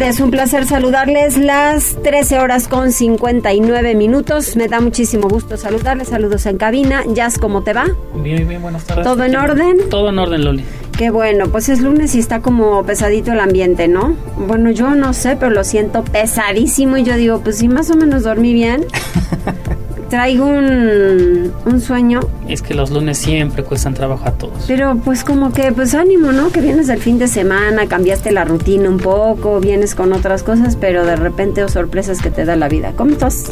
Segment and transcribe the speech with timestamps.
[0.00, 1.36] Es un placer saludarles.
[1.36, 4.56] Las 13 horas con 59 minutos.
[4.56, 6.08] Me da muchísimo gusto saludarles.
[6.08, 7.04] Saludos en cabina.
[7.14, 7.86] Jazz, ¿cómo te va?
[8.14, 9.04] Bien, bien, buenas tardes.
[9.04, 9.76] ¿Todo en orden?
[9.90, 10.64] Todo en orden, Loli.
[10.96, 14.16] Qué bueno, pues es lunes y está como pesadito el ambiente, ¿no?
[14.36, 17.96] Bueno, yo no sé, pero lo siento pesadísimo y yo digo, pues si más o
[17.96, 18.86] menos dormí bien.
[20.12, 22.20] traigo un, un, sueño.
[22.46, 24.64] Es que los lunes siempre cuestan trabajo a todos.
[24.68, 26.52] Pero pues como que, pues ánimo, ¿no?
[26.52, 30.76] Que vienes del fin de semana, cambiaste la rutina un poco, vienes con otras cosas,
[30.76, 32.92] pero de repente o oh, sorpresas que te da la vida.
[32.94, 33.46] ¿Cómo estás?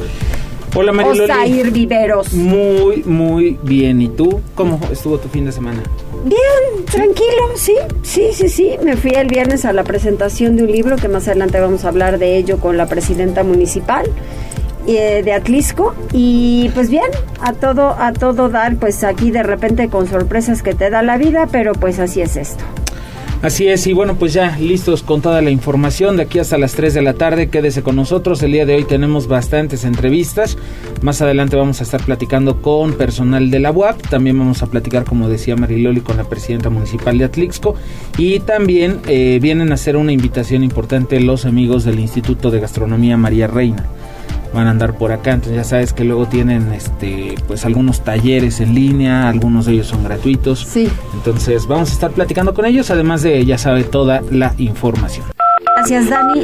[0.75, 2.35] Hola María Osair Viveros.
[2.35, 4.03] Muy, muy bien.
[4.03, 4.43] ¿Y tú?
[4.55, 5.83] ¿Cómo estuvo tu fin de semana?
[6.27, 8.73] Bien, tranquilo, sí, sí, sí, sí.
[8.85, 11.89] Me fui el viernes a la presentación de un libro que más adelante vamos a
[11.89, 14.05] hablar de ello con la presidenta municipal.
[14.93, 17.05] Eh, de Atlisco y pues bien,
[17.41, 21.17] a todo, a todo dar, pues aquí de repente con sorpresas que te da la
[21.17, 22.65] vida, pero pues así es esto.
[23.41, 26.75] Así es, y bueno, pues ya listos con toda la información de aquí hasta las
[26.75, 27.49] 3 de la tarde.
[27.51, 28.43] Quédese con nosotros.
[28.43, 30.59] El día de hoy tenemos bastantes entrevistas.
[31.03, 34.09] Más adelante vamos a estar platicando con personal de la UAP.
[34.09, 37.77] También vamos a platicar, como decía Mariloli, con la presidenta municipal de Atlixco.
[38.19, 43.17] Y también eh, vienen a hacer una invitación importante los amigos del Instituto de Gastronomía
[43.17, 43.87] María Reina
[44.53, 45.33] van a andar por acá.
[45.33, 49.89] Entonces ya sabes que luego tienen este pues algunos talleres en línea, algunos de ellos
[49.89, 50.61] son gratuitos.
[50.61, 50.89] Sí.
[51.15, 55.27] Entonces vamos a estar platicando con ellos, además de ya sabe toda la información.
[55.77, 56.43] Gracias, Dani.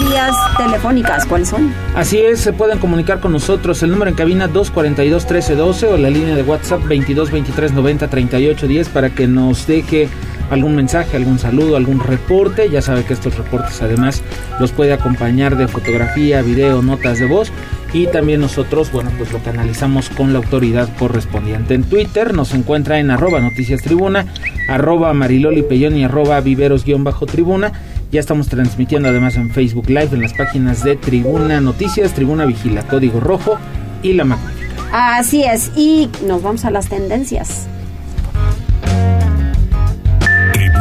[0.00, 1.72] Vías telefónicas, ¿cuáles son?
[1.94, 3.82] Así es, se pueden comunicar con nosotros.
[3.82, 10.08] El número en cabina 242-1312 o la línea de WhatsApp 2223903810 para que nos deje
[10.50, 12.68] algún mensaje, algún saludo, algún reporte.
[12.70, 14.22] Ya sabe que estos reportes además
[14.60, 17.50] los puede acompañar de fotografía, video, notas de voz.
[17.92, 21.74] Y también nosotros, bueno, pues lo canalizamos con la autoridad correspondiente.
[21.74, 24.26] En Twitter nos encuentra en arroba noticias tribuna,
[24.68, 27.72] arroba mariloli y arroba viveros-tribuna.
[28.12, 32.82] Ya estamos transmitiendo además en Facebook Live en las páginas de Tribuna Noticias, Tribuna Vigila,
[32.82, 33.58] Código Rojo
[34.02, 34.66] y La Magnífica.
[34.92, 37.66] Así es, y nos vamos a las tendencias.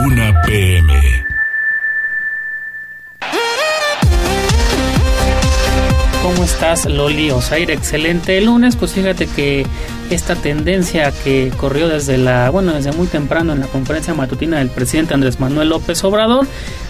[0.05, 1.25] Tribuna PM.
[6.21, 7.71] ¿Cómo estás, Loli Osair?
[7.71, 8.75] Excelente lunes.
[8.75, 9.66] Pues fíjate que
[10.11, 14.69] esta tendencia que corrió desde la, bueno, desde muy temprano en la conferencia matutina del
[14.69, 16.45] presidente Andrés Manuel López Obrador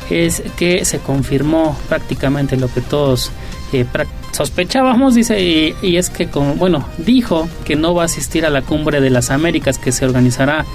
[0.09, 3.32] es que se confirmó prácticamente lo que todos
[3.72, 3.86] eh,
[4.34, 8.62] sospechábamos, dice, y, es que, como, bueno, dijo que no va a asistir a la
[8.62, 10.66] cumbre de las Américas que se organizará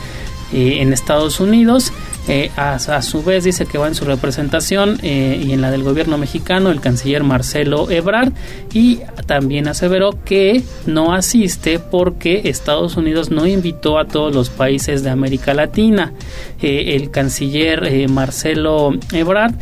[0.52, 1.92] eh, en Estados Unidos
[2.28, 5.82] eh, a, su vez dice que va en su representación eh, y en la del
[5.82, 8.32] gobierno mexicano el canciller Marcelo Ebrard
[8.72, 15.02] y también aseveró que no asiste porque Estados Unidos no invitó a todos los países
[15.02, 16.12] de América Latina.
[16.60, 19.54] Eh, el canciller Marcelo Ebrard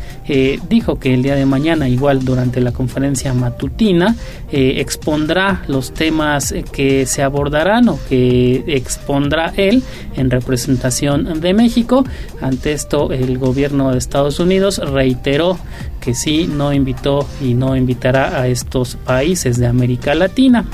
[0.68, 4.16] dijo que el día de mañana, igual durante la conferencia matutina,
[4.50, 9.82] expondrá los temas que se abordarán o que expondrá él
[10.16, 12.04] en representación de México
[12.48, 15.58] ante esto, el gobierno de Estados Unidos reiteró
[16.00, 20.64] que sí no invitó y no invitará a estos países de América Latina.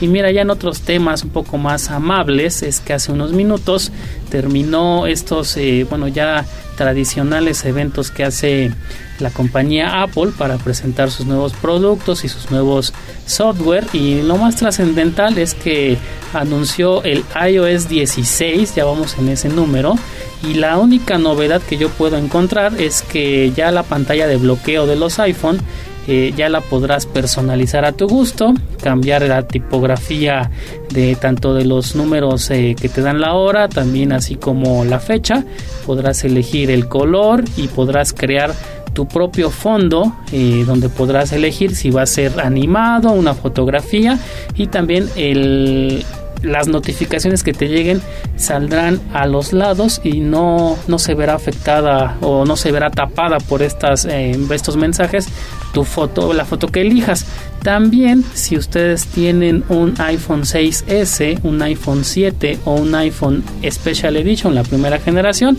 [0.00, 3.92] Y mira, ya en otros temas un poco más amables, es que hace unos minutos
[4.28, 6.44] terminó estos, eh, bueno, ya
[6.76, 8.72] tradicionales eventos que hace
[9.20, 12.92] la compañía Apple para presentar sus nuevos productos y sus nuevos
[13.26, 15.96] software y lo más trascendental es que
[16.32, 19.94] anunció el iOS 16 ya vamos en ese número
[20.42, 24.83] y la única novedad que yo puedo encontrar es que ya la pantalla de bloqueo
[24.86, 25.58] de los iPhone
[26.06, 28.52] eh, ya la podrás personalizar a tu gusto,
[28.82, 30.50] cambiar la tipografía
[30.90, 35.00] de tanto de los números eh, que te dan la hora, también así como la
[35.00, 35.44] fecha,
[35.86, 38.52] podrás elegir el color y podrás crear
[38.92, 44.18] tu propio fondo eh, donde podrás elegir si va a ser animado, una fotografía
[44.54, 46.04] y también el
[46.44, 48.00] las notificaciones que te lleguen
[48.36, 53.38] saldrán a los lados y no, no se verá afectada o no se verá tapada
[53.38, 55.28] por estas, eh, estos mensajes
[55.74, 57.26] tu foto, la foto que elijas.
[57.62, 64.54] También si ustedes tienen un iPhone 6S, un iPhone 7 o un iPhone Special Edition,
[64.54, 65.56] la primera generación,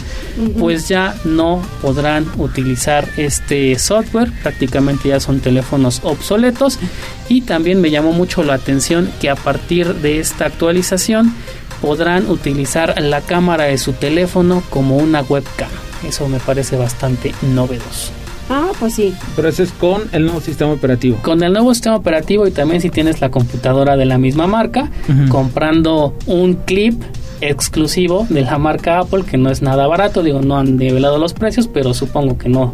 [0.59, 6.79] pues ya no podrán utilizar este software, prácticamente ya son teléfonos obsoletos
[7.29, 11.33] y también me llamó mucho la atención que a partir de esta actualización
[11.81, 15.69] podrán utilizar la cámara de su teléfono como una webcam.
[16.07, 18.24] Eso me parece bastante novedoso.
[18.49, 19.13] Ah, pues sí.
[19.35, 21.17] Pero eso es con el nuevo sistema operativo.
[21.21, 24.89] Con el nuevo sistema operativo y también si tienes la computadora de la misma marca,
[25.29, 27.01] comprando un clip
[27.41, 31.33] exclusivo de la marca Apple que no es nada barato, digo, no han nivelado los
[31.33, 32.73] precios, pero supongo que no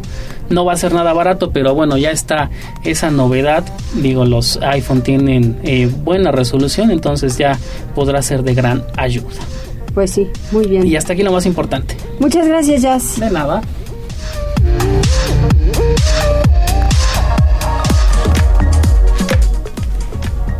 [0.50, 2.50] no va a ser nada barato, pero bueno, ya está
[2.84, 3.64] esa novedad,
[3.94, 7.58] digo, los iPhone tienen eh, buena resolución, entonces ya
[7.94, 9.30] podrá ser de gran ayuda.
[9.94, 10.86] Pues sí, muy bien.
[10.86, 11.96] Y hasta aquí lo más importante.
[12.18, 13.20] Muchas gracias, Jazz.
[13.20, 13.62] De nada.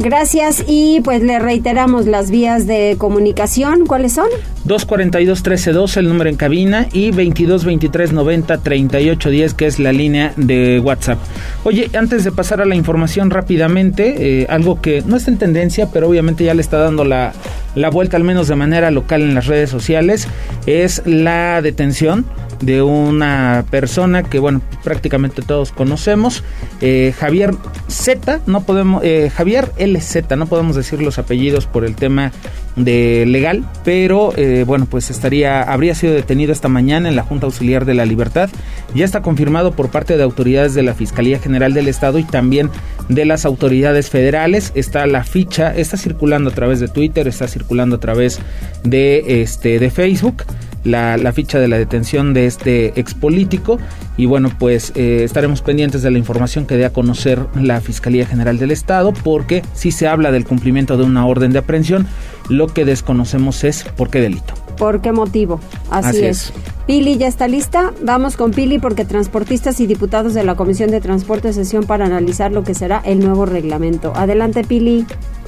[0.02, 3.86] Gracias y pues le reiteramos las vías de comunicación.
[3.86, 4.26] ¿Cuáles son?
[4.66, 11.20] 242-1312 el número en cabina y 22-23-90-3810 que es la línea de WhatsApp.
[11.62, 15.88] Oye, antes de pasar a la información rápidamente, eh, algo que no está en tendencia,
[15.92, 17.32] pero obviamente ya le está dando la,
[17.76, 20.26] la vuelta al menos de manera local en las redes sociales,
[20.66, 22.26] es la detención
[22.62, 26.42] de una persona que, bueno, prácticamente todos conocemos,
[26.80, 27.54] eh, Javier
[27.88, 32.32] Z, no podemos, eh, Javier LZ, no podemos decir los apellidos por el tema
[32.76, 37.46] de legal, pero eh, bueno, pues estaría, habría sido detenido esta mañana en la Junta
[37.46, 38.48] Auxiliar de la Libertad.
[38.94, 42.70] Ya está confirmado por parte de autoridades de la Fiscalía General del Estado y también
[43.08, 44.72] de las autoridades federales.
[44.74, 48.38] Está la ficha, está circulando a través de Twitter, está circulando a través
[48.84, 50.44] de este de Facebook
[50.84, 53.78] la, la, ficha de la detención de este ex político
[54.16, 58.26] y bueno pues eh, estaremos pendientes de la información que dé a conocer la Fiscalía
[58.26, 62.06] General del Estado porque si se habla del cumplimiento de una orden de aprehensión
[62.48, 64.54] lo que desconocemos es por qué delito.
[64.76, 65.60] ¿Por qué motivo?
[65.90, 66.52] Así, es.
[66.86, 67.92] Pili ya está lista.
[68.02, 72.50] Vamos con Pili porque transportistas y diputados de la Comisión de Transporte sesión para analizar
[72.50, 74.12] lo que será el nuevo reglamento.
[74.16, 75.06] Adelante, Pili.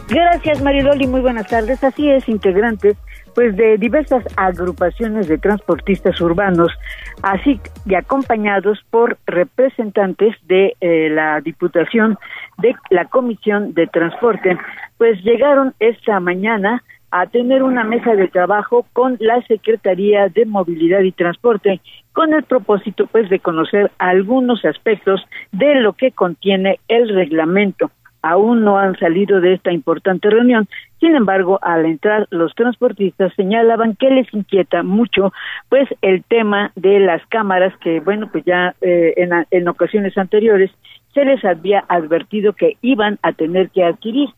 [0.09, 1.07] Gracias, Maridoli.
[1.07, 1.83] Muy buenas tardes.
[1.83, 2.97] Así es, integrantes
[3.35, 6.73] pues de diversas agrupaciones de transportistas urbanos,
[7.23, 12.19] así y acompañados por representantes de eh, la Diputación
[12.59, 14.57] de la Comisión de Transporte,
[14.99, 21.01] pues llegaron esta mañana a tener una mesa de trabajo con la Secretaría de Movilidad
[21.03, 21.81] y Transporte
[22.13, 27.91] con el propósito pues de conocer algunos aspectos de lo que contiene el reglamento
[28.25, 30.67] aún no han salido de esta importante reunión.
[30.99, 35.33] Sin embargo, al entrar los transportistas señalaban que les inquieta mucho
[35.69, 40.71] pues el tema de las cámaras que bueno, pues ya eh, en, en ocasiones anteriores
[41.13, 44.31] se les había advertido que iban a tener que adquirir.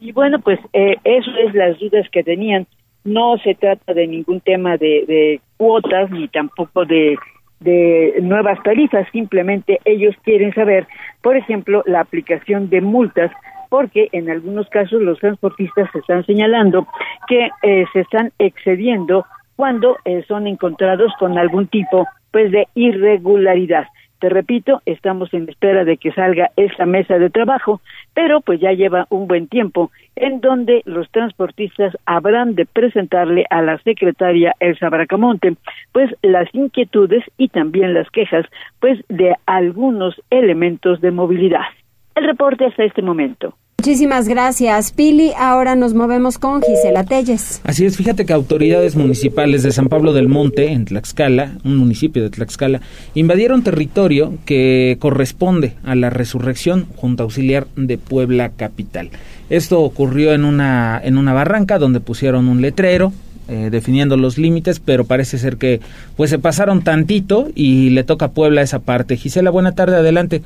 [0.00, 2.66] Y bueno, pues eh, eso es las dudas que tenían.
[3.04, 7.16] No se trata de ningún tema de, de cuotas ni tampoco de
[7.64, 10.86] de nuevas tarifas, simplemente ellos quieren saber,
[11.22, 13.32] por ejemplo, la aplicación de multas,
[13.70, 16.86] porque en algunos casos los transportistas están señalando
[17.26, 19.24] que eh, se están excediendo
[19.56, 23.86] cuando eh, son encontrados con algún tipo pues de irregularidad.
[24.24, 27.82] Te repito, estamos en espera de que salga esta mesa de trabajo,
[28.14, 33.60] pero pues ya lleva un buen tiempo en donde los transportistas habrán de presentarle a
[33.60, 35.56] la secretaria Elsa Bracamonte
[35.92, 38.46] pues las inquietudes y también las quejas
[38.80, 41.66] pues de algunos elementos de movilidad.
[42.14, 43.54] El reporte hasta este momento.
[43.84, 45.32] Muchísimas gracias, Pili.
[45.36, 47.60] Ahora nos movemos con Gisela Telles.
[47.64, 52.22] Así es, fíjate que autoridades municipales de San Pablo del Monte, en Tlaxcala, un municipio
[52.22, 52.80] de Tlaxcala,
[53.14, 59.10] invadieron territorio que corresponde a la resurrección Junta Auxiliar de Puebla Capital.
[59.50, 63.12] Esto ocurrió en una, en una barranca donde pusieron un letrero,
[63.48, 65.82] eh, definiendo los límites, pero parece ser que
[66.16, 69.18] pues se pasaron tantito y le toca a Puebla esa parte.
[69.18, 70.40] Gisela, buena tarde, adelante.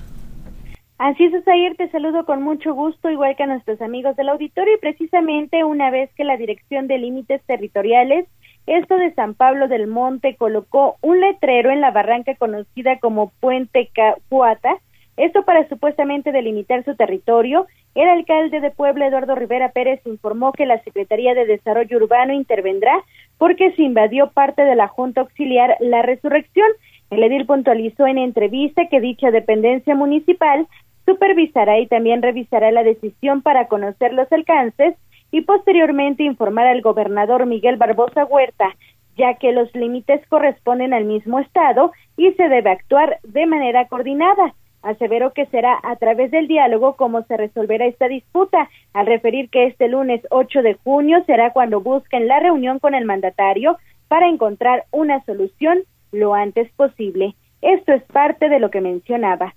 [0.99, 4.75] Así es, ayer te saludo con mucho gusto, igual que a nuestros amigos del auditorio,
[4.75, 8.27] y precisamente una vez que la Dirección de Límites Territoriales,
[8.67, 13.91] esto de San Pablo del Monte, colocó un letrero en la barranca conocida como Puente
[14.29, 14.75] Cuata,
[15.17, 20.67] esto para supuestamente delimitar su territorio, el alcalde de Puebla, Eduardo Rivera Pérez, informó que
[20.67, 23.05] la Secretaría de Desarrollo Urbano intervendrá
[23.39, 26.69] porque se invadió parte de la Junta Auxiliar La Resurrección.
[27.11, 30.67] El edil puntualizó en entrevista que dicha dependencia municipal
[31.09, 34.95] supervisará y también revisará la decisión para conocer los alcances
[35.31, 38.77] y posteriormente informar al gobernador Miguel Barbosa Huerta,
[39.17, 44.55] ya que los límites corresponden al mismo estado y se debe actuar de manera coordinada.
[44.83, 49.65] Aseveró que será a través del diálogo como se resolverá esta disputa, al referir que
[49.65, 54.85] este lunes 8 de junio será cuando busquen la reunión con el mandatario para encontrar
[54.91, 57.35] una solución lo antes posible.
[57.63, 59.55] Esto es parte de lo que mencionaba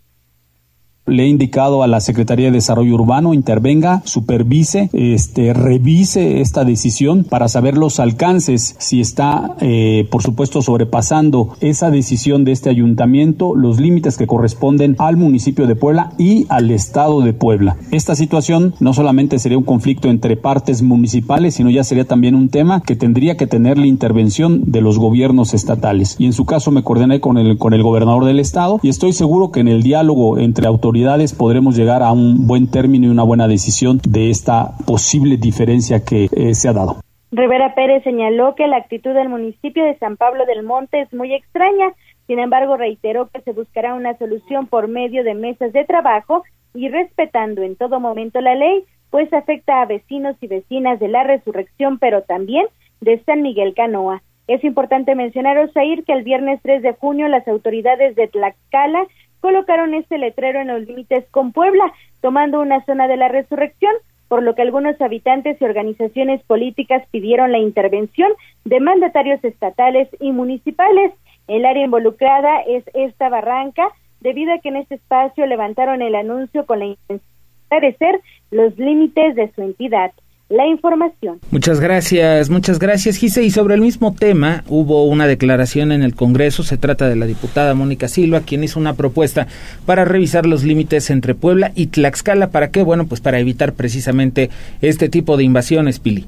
[1.08, 7.24] le he indicado a la Secretaría de Desarrollo Urbano intervenga, supervise, este, revise esta decisión
[7.24, 13.56] para saber los alcances, si está, eh, por supuesto, sobrepasando esa decisión de este ayuntamiento,
[13.56, 17.78] los límites que corresponden al municipio de Puebla y al estado de Puebla.
[17.92, 22.50] Esta situación no solamente sería un conflicto entre partes municipales, sino ya sería también un
[22.50, 26.16] tema que tendría que tener la intervención de los gobiernos estatales.
[26.20, 29.14] Y en su caso me coordiné con el, con el gobernador del estado y estoy
[29.14, 30.91] seguro que en el diálogo entre autoridades
[31.38, 36.28] podremos llegar a un buen término y una buena decisión de esta posible diferencia que
[36.32, 36.98] eh, se ha dado.
[37.32, 41.34] Rivera Pérez señaló que la actitud del municipio de San Pablo del Monte es muy
[41.34, 41.94] extraña,
[42.28, 46.44] sin embargo reiteró que se buscará una solución por medio de mesas de trabajo
[46.74, 51.24] y respetando en todo momento la ley, pues afecta a vecinos y vecinas de la
[51.24, 52.66] resurrección, pero también
[53.00, 54.22] de San Miguel Canoa.
[54.48, 59.06] Es importante mencionar, Osair, que el viernes 3 de junio las autoridades de Tlaxcala
[59.42, 63.94] colocaron este letrero en los límites con Puebla, tomando una zona de la resurrección,
[64.28, 68.32] por lo que algunos habitantes y organizaciones políticas pidieron la intervención
[68.64, 71.12] de mandatarios estatales y municipales.
[71.48, 73.90] El área involucrada es esta barranca,
[74.22, 78.22] debido a que en este espacio levantaron el anuncio con la intención de establecer
[78.52, 80.12] los límites de su entidad
[80.52, 81.40] la información.
[81.52, 83.44] Muchas gracias, muchas gracias, Gise.
[83.44, 86.64] Y sobre el mismo tema, hubo una declaración en el Congreso.
[86.64, 89.48] Se trata de la diputada Mónica Silva, quien hizo una propuesta
[89.86, 92.52] para revisar los límites entre Puebla y Tlaxcala.
[92.52, 92.84] ¿Para qué?
[92.84, 94.50] Bueno, pues para evitar precisamente
[94.82, 96.26] este tipo de invasiones, Pili.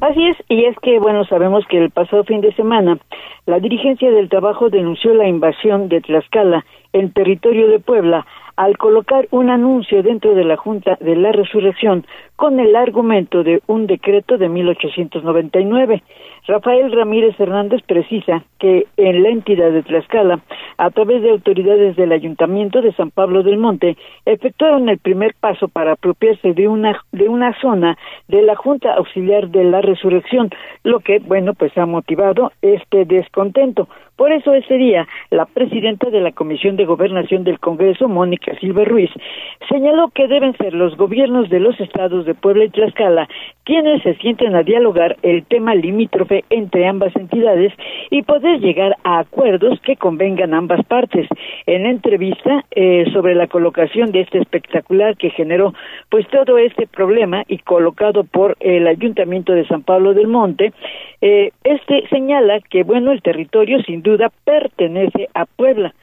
[0.00, 2.98] Así es, y es que, bueno, sabemos que el pasado fin de semana
[3.46, 9.28] la dirigencia del trabajo denunció la invasión de Tlaxcala en territorio de Puebla al colocar
[9.30, 12.04] un anuncio dentro de la Junta de la Resurrección
[12.36, 16.02] con el argumento de un decreto de 1899.
[16.48, 20.40] Rafael Ramírez Hernández precisa que en la entidad de Tlaxcala,
[20.76, 25.68] a través de autoridades del Ayuntamiento de San Pablo del Monte, efectuaron el primer paso
[25.68, 30.50] para apropiarse de una de una zona de la Junta Auxiliar de la Resurrección,
[30.82, 33.88] lo que, bueno, pues ha motivado este descontento.
[34.22, 38.84] Por eso ese día, la presidenta de la Comisión de Gobernación del Congreso, Mónica Silva
[38.84, 39.10] Ruiz,
[39.68, 43.28] señaló que deben ser los gobiernos de los estados de Puebla y Tlaxcala
[43.64, 47.72] quienes se sienten a dialogar el tema limítrofe entre ambas entidades
[48.10, 51.28] y poder llegar a acuerdos que convengan ambas partes.
[51.66, 55.74] En entrevista eh, sobre la colocación de este espectacular que generó
[56.10, 60.72] pues todo este problema y colocado por el Ayuntamiento de San Pablo del Monte,
[61.20, 64.11] eh, este señala que bueno el territorio sin duda
[64.44, 65.94] pertenece a Puebla.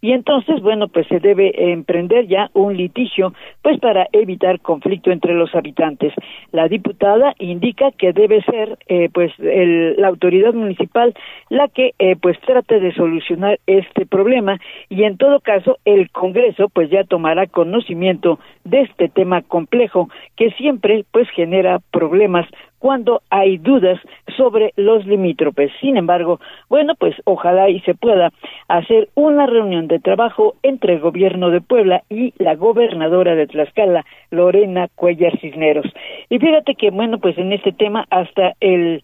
[0.00, 3.32] Y entonces bueno pues se debe emprender ya un litigio
[3.62, 6.12] pues para evitar conflicto entre los habitantes.
[6.52, 11.14] La diputada indica que debe ser eh, pues la autoridad municipal
[11.50, 16.68] la que eh, pues trate de solucionar este problema y en todo caso el Congreso
[16.68, 22.46] pues ya tomará conocimiento de este tema complejo que siempre pues genera problemas
[22.78, 23.98] cuando hay dudas
[24.36, 25.70] sobre los limítrofes.
[25.80, 28.32] Sin embargo, bueno, pues ojalá y se pueda
[28.68, 34.04] hacer una reunión de trabajo entre el gobierno de Puebla y la gobernadora de Tlaxcala,
[34.30, 35.86] Lorena Cuellar Cisneros.
[36.28, 39.02] Y fíjate que, bueno, pues en este tema hasta el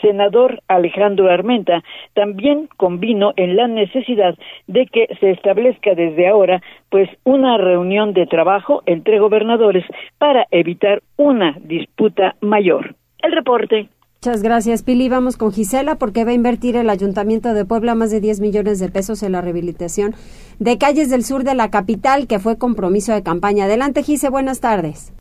[0.00, 1.82] senador Alejandro Armenta
[2.14, 4.36] también convino en la necesidad
[4.66, 9.84] de que se establezca desde ahora pues una reunión de trabajo entre gobernadores
[10.18, 12.94] para evitar una disputa mayor.
[13.22, 13.88] El reporte.
[14.24, 15.10] Muchas gracias, Pili.
[15.10, 18.78] Vamos con Gisela porque va a invertir el Ayuntamiento de Puebla más de 10 millones
[18.80, 20.14] de pesos en la rehabilitación
[20.58, 23.66] de calles del sur de la capital, que fue compromiso de campaña.
[23.66, 25.12] Adelante, Gise, buenas tardes.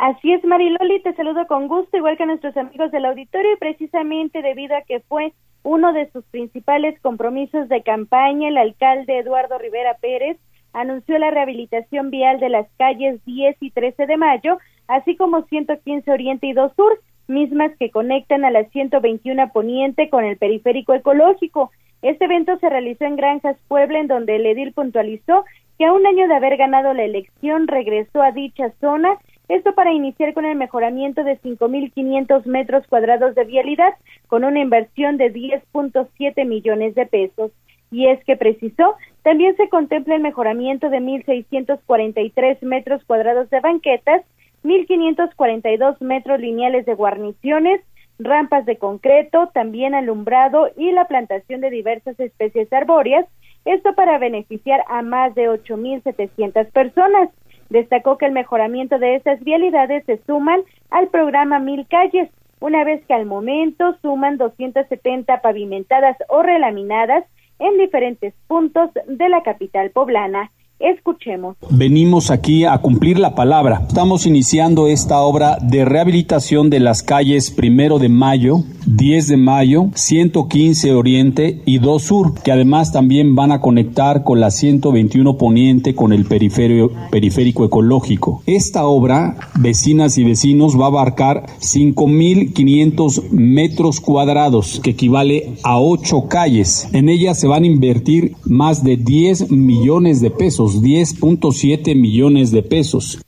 [0.00, 3.58] Así es, Mariloli, te saludo con gusto, igual que a nuestros amigos del auditorio, y
[3.58, 9.58] precisamente debido a que fue uno de sus principales compromisos de campaña, el alcalde Eduardo
[9.58, 10.38] Rivera Pérez
[10.72, 14.56] anunció la rehabilitación vial de las calles 10 y 13 de mayo,
[14.88, 20.24] así como 115 Oriente y 2 Sur, mismas que conectan a la 121 Poniente con
[20.24, 21.72] el periférico ecológico.
[22.00, 25.44] Este evento se realizó en Granjas Puebla, en donde el edil puntualizó
[25.76, 29.18] que a un año de haber ganado la elección regresó a dicha zona
[29.54, 33.94] esto para iniciar con el mejoramiento de 5.500 metros cuadrados de vialidad
[34.28, 37.50] con una inversión de 10.7 millones de pesos.
[37.90, 44.22] Y es que precisó, también se contempla el mejoramiento de 1.643 metros cuadrados de banquetas
[44.64, 47.80] 1.542 metros lineales de guarniciones,
[48.18, 53.26] rampas de concreto, también alumbrado y la plantación de diversas especies arbóreas,
[53.64, 57.30] esto para beneficiar a más de 8.700 personas.
[57.70, 60.60] Destacó que el mejoramiento de estas vialidades se suman
[60.90, 62.28] al programa Mil Calles,
[62.60, 67.24] una vez que al momento suman 270 pavimentadas o relaminadas
[67.58, 70.50] en diferentes puntos de la capital poblana.
[70.80, 71.58] Escuchemos.
[71.68, 73.84] Venimos aquí a cumplir la palabra.
[73.86, 79.90] Estamos iniciando esta obra de rehabilitación de las calles Primero de Mayo, 10 de Mayo,
[79.94, 85.94] 115 Oriente y 2 Sur, que además también van a conectar con la 121 Poniente
[85.94, 88.42] con el periférico, ecológico.
[88.46, 96.26] Esta obra, vecinas y vecinos, va a abarcar 5.500 metros cuadrados, que equivale a 8
[96.28, 96.88] calles.
[96.94, 102.62] En ella se van a invertir más de 10 millones de pesos 10.7 millones de
[102.62, 103.22] pesos.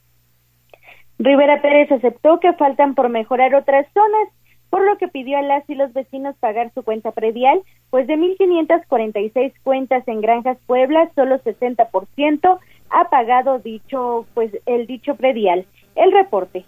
[1.19, 4.29] Rivera Pérez aceptó que faltan por mejorar otras zonas,
[4.69, 8.15] por lo que pidió a las y los vecinos pagar su cuenta predial, pues de
[8.15, 12.59] 1.546 cuentas en Granjas Puebla, solo 60%
[12.89, 15.65] ha pagado dicho, pues el dicho predial.
[15.95, 16.65] El reporte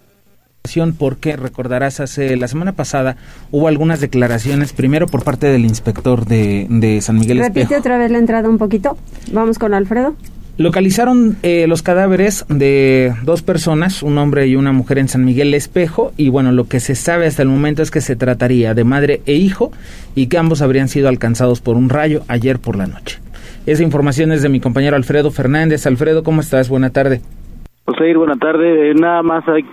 [0.97, 3.17] porque recordarás hace la semana pasada
[3.51, 8.11] hubo algunas declaraciones primero por parte del inspector de, de San Miguel Repite otra vez
[8.11, 8.97] la entrada un poquito.
[9.31, 10.15] Vamos con Alfredo.
[10.57, 15.53] Localizaron eh, los cadáveres de dos personas, un hombre y una mujer en San Miguel
[15.53, 18.85] Espejo, y bueno, lo que se sabe hasta el momento es que se trataría de
[18.85, 19.71] madre e hijo
[20.15, 23.19] y que ambos habrían sido alcanzados por un rayo ayer por la noche.
[23.65, 25.85] Esa información es de mi compañero Alfredo Fernández.
[25.87, 26.69] Alfredo, ¿cómo estás?
[26.69, 27.19] Buena tarde.
[27.85, 28.91] José, buena tarde.
[28.91, 29.63] Eh, nada más hay,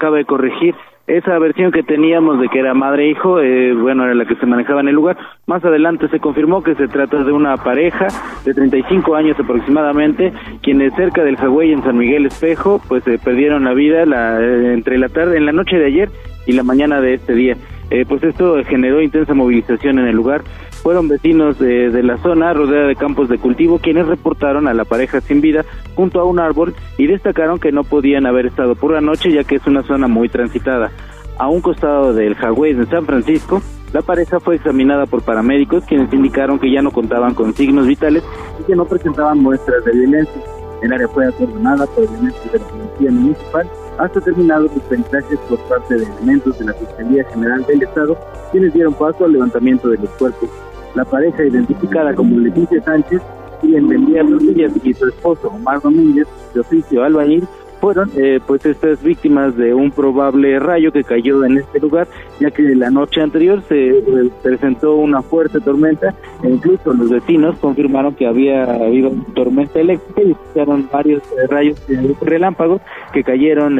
[0.00, 0.74] cabe corregir
[1.06, 4.34] esa versión que teníamos de que era madre e hijo, eh, bueno, era la que
[4.36, 5.16] se manejaba en el lugar.
[5.46, 8.08] Más adelante se confirmó que se trata de una pareja
[8.44, 10.32] de 35 años aproximadamente,
[10.62, 14.74] quienes cerca del Hawái en San Miguel Espejo, pues se perdieron la vida la, eh,
[14.74, 16.08] entre la tarde, en la noche de ayer
[16.46, 17.56] y la mañana de este día.
[17.90, 20.42] Eh, pues esto generó intensa movilización en el lugar.
[20.82, 25.20] Fueron vecinos de, la zona rodeada de campos de cultivo quienes reportaron a la pareja
[25.20, 25.64] sin vida
[25.94, 29.44] junto a un árbol y destacaron que no podían haber estado por la noche ya
[29.44, 30.90] que es una zona muy transitada.
[31.38, 33.60] A un costado del Hawái de San Francisco,
[33.92, 38.24] la pareja fue examinada por paramédicos quienes indicaron que ya no contaban con signos vitales
[38.60, 40.42] y que no presentaban muestras de violencia.
[40.82, 45.58] El área fue acordonada por elementos de la Policía Municipal hasta terminados los peritajes por
[45.68, 48.16] parte de elementos de la Fiscalía General del Estado,
[48.52, 50.48] quienes dieron paso al levantamiento de los cuerpos.
[50.94, 53.20] La pareja, identificada como Leticia Sánchez,
[53.62, 57.46] y Endemía Rodríguez y su esposo Omar Domínguez, de oficio albañil,
[57.80, 62.06] fueron eh, pues estas víctimas de un probable rayo que cayó en este lugar,
[62.40, 64.02] ya que la noche anterior se eh,
[64.42, 70.32] presentó una fuerte tormenta e incluso los vecinos confirmaron que había habido tormenta eléctrica y
[70.32, 71.80] escucharon varios eh, rayos
[72.20, 72.80] relámpagos
[73.12, 73.76] que cayeron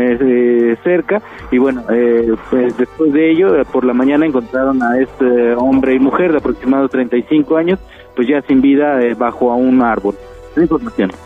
[0.82, 1.82] cerca y bueno,
[2.50, 6.96] pues después de ello, por la mañana encontraron a este hombre y mujer de aproximadamente
[6.96, 7.78] 35 años,
[8.14, 10.14] pues ya sin vida bajo a un árbol.
[10.56, 11.25] Información.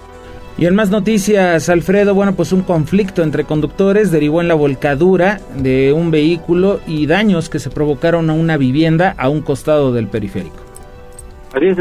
[0.61, 5.39] Y en más noticias, Alfredo, bueno, pues un conflicto entre conductores derivó en la volcadura
[5.57, 10.09] de un vehículo y daños que se provocaron a una vivienda a un costado del
[10.09, 10.59] periférico.
[11.55, 11.79] Así es,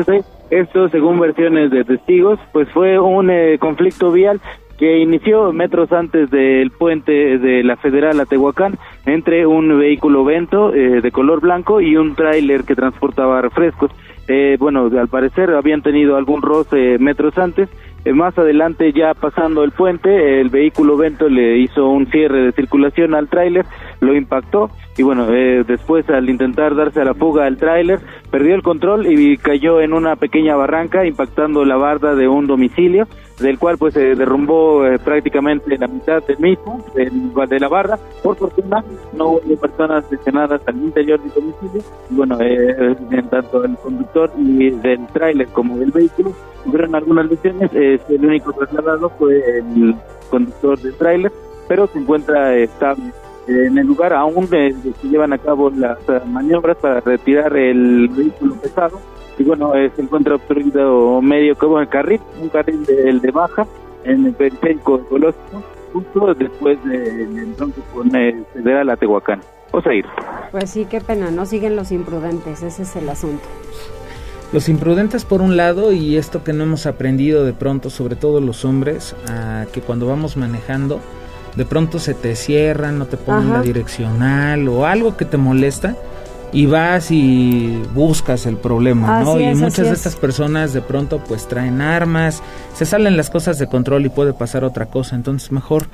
[0.50, 4.40] esto según versiones de testigos, pues fue un eh, conflicto vial
[4.78, 10.74] que inició metros antes del puente de la Federal a Tehuacán entre un vehículo Vento
[10.74, 13.92] eh, de color blanco y un tráiler que transportaba refrescos.
[14.30, 17.68] Eh, bueno, al parecer habían tenido algún roce metros antes
[18.14, 23.14] más adelante, ya pasando el puente, el vehículo Vento le hizo un cierre de circulación
[23.14, 23.66] al tráiler,
[24.00, 28.00] lo impactó y bueno, eh, después al intentar darse a la fuga al tráiler,
[28.30, 33.08] perdió el control y cayó en una pequeña barranca impactando la barda de un domicilio,
[33.40, 37.98] del cual pues se derrumbó eh, prácticamente la mitad del mismo, de la barra.
[38.22, 41.82] Por fortuna no hubo personas lesionadas al interior del domicilio.
[42.10, 46.34] Y bueno, en tanto el conductor y del tráiler como del vehículo
[46.66, 49.96] tuvieron algunas lesiones, el único trasladado fue el
[50.30, 51.32] conductor del tráiler,
[51.70, 53.14] pero se encuentra estable
[53.50, 58.56] en el lugar aún se llevan a cabo las eh, maniobras para retirar el vehículo
[58.56, 59.00] pesado.
[59.38, 63.32] Y bueno eh, se encuentra obstruido medio como el carril un carril de, el de
[63.32, 63.66] baja
[64.04, 69.42] en el periférico ecológico justo después de, entonces con el federal a Tehuacán.
[69.72, 70.06] O sea ir
[70.52, 73.44] pues sí qué pena no siguen los imprudentes ese es el asunto.
[74.52, 78.42] Los imprudentes por un lado y esto que no hemos aprendido de pronto, sobre todo
[78.42, 81.00] los hombres, a que cuando vamos manejando
[81.60, 85.98] de pronto se te cierran, no te ponen la direccional o algo que te molesta
[86.54, 89.38] y vas y buscas el problema, ¿no?
[89.38, 92.42] y muchas de estas personas de pronto pues traen armas,
[92.74, 95.88] se salen las cosas de control y puede pasar otra cosa, entonces mejor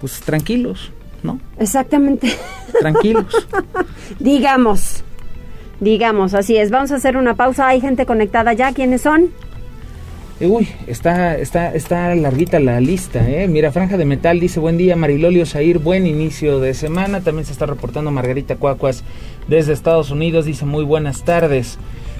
[0.00, 0.90] pues tranquilos,
[1.22, 1.40] ¿no?
[1.58, 2.34] Exactamente.
[2.80, 3.46] Tranquilos.
[4.18, 5.04] digamos,
[5.78, 6.70] digamos, así es.
[6.70, 7.68] Vamos a hacer una pausa.
[7.68, 8.72] Hay gente conectada ya.
[8.72, 9.30] ¿Quiénes son?
[10.38, 13.48] Uy, está, está, está larguita la lista, ¿eh?
[13.48, 17.22] Mira, Franja de Metal dice, buen día, Marilolio Zair, buen inicio de semana.
[17.22, 19.02] También se está reportando Margarita Cuacuas
[19.48, 21.78] desde Estados Unidos, dice, muy buenas tardes.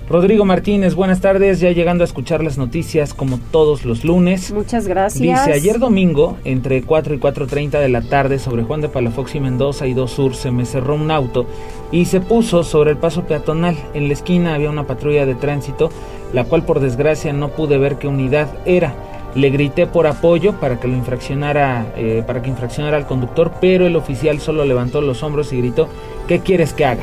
[0.09, 4.53] Rodrigo Martínez, buenas tardes, ya llegando a escuchar las noticias como todos los lunes.
[4.53, 5.21] Muchas gracias.
[5.21, 9.40] Dice, ayer domingo, entre 4 y 4.30 de la tarde, sobre Juan de Palafox y
[9.40, 11.47] Mendoza y 2 Sur, se me cerró un auto
[11.90, 13.77] y se puso sobre el paso peatonal.
[13.95, 15.90] En la esquina había una patrulla de tránsito,
[16.33, 18.95] la cual por desgracia no pude ver qué unidad era.
[19.35, 23.88] Le grité por apoyo para que lo infraccionara, eh, para que infraccionara al conductor, pero
[23.88, 25.88] el oficial solo levantó los hombros y gritó,
[26.29, 27.03] ¿qué quieres que haga?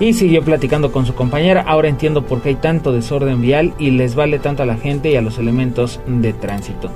[0.00, 1.62] Y siguió platicando con su compañera.
[1.62, 5.10] Ahora entiendo por qué hay tanto desorden vial y les vale tanto a la gente
[5.10, 6.90] y a los elementos de tránsito.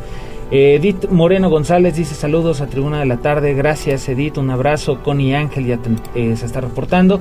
[0.50, 3.54] Edith Moreno González dice saludos a Tribuna de la Tarde.
[3.54, 5.02] Gracias Edith, un abrazo.
[5.02, 5.78] Connie Ángel ya
[6.14, 7.20] eh, se está reportando.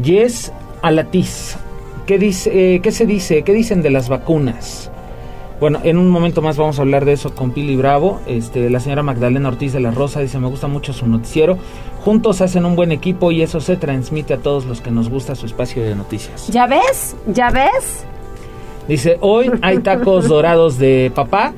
[0.00, 0.52] Yes
[0.82, 1.56] Alatiz.
[2.06, 3.42] ¿Qué, dice, eh, ¿Qué se dice?
[3.42, 4.90] ¿Qué dicen de las vacunas?
[5.60, 8.20] Bueno, en un momento más vamos a hablar de eso con Pili Bravo.
[8.26, 11.58] Este, la señora Magdalena Ortiz de la Rosa dice, me gusta mucho su noticiero.
[12.04, 15.34] Juntos hacen un buen equipo y eso se transmite a todos los que nos gusta
[15.34, 16.48] su espacio de noticias.
[16.48, 17.14] ¿Ya ves?
[17.26, 18.04] ¿Ya ves?
[18.88, 21.52] Dice, hoy hay tacos dorados de papá.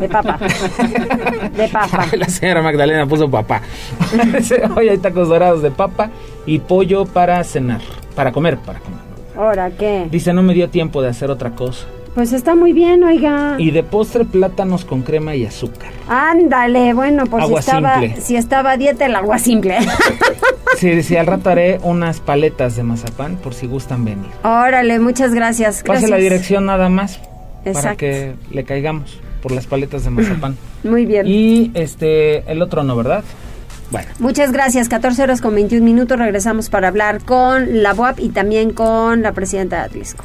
[0.00, 0.38] De papa.
[1.56, 2.06] De papa.
[2.16, 3.60] La señora Magdalena puso papá.
[4.36, 6.10] Dice, hoy hay tacos dorados de papa
[6.46, 7.82] y pollo para cenar.
[8.16, 9.00] Para comer, para comer.
[9.36, 10.08] ¿Ahora qué?
[10.10, 11.86] Dice, no me dio tiempo de hacer otra cosa.
[12.14, 13.54] Pues está muy bien, oiga.
[13.58, 15.90] Y de postre plátanos con crema y azúcar.
[16.08, 19.78] Ándale, bueno, pues si estaba, si estaba a dieta el agua simple.
[20.76, 24.30] sí, sí, al rato haré unas paletas de mazapán por si gustan venir.
[24.44, 25.82] Órale, muchas gracias.
[25.82, 27.18] Pase la dirección nada más
[27.72, 30.56] para que le caigamos por las paletas de mazapán.
[30.84, 31.26] Muy bien.
[31.26, 33.24] Y este el otro no, ¿verdad?
[33.90, 34.08] Bueno.
[34.18, 34.88] Muchas gracias.
[34.90, 36.18] 14 horas con 21 minutos.
[36.18, 40.24] Regresamos para hablar con la UAP y también con la presidenta de Atlisco.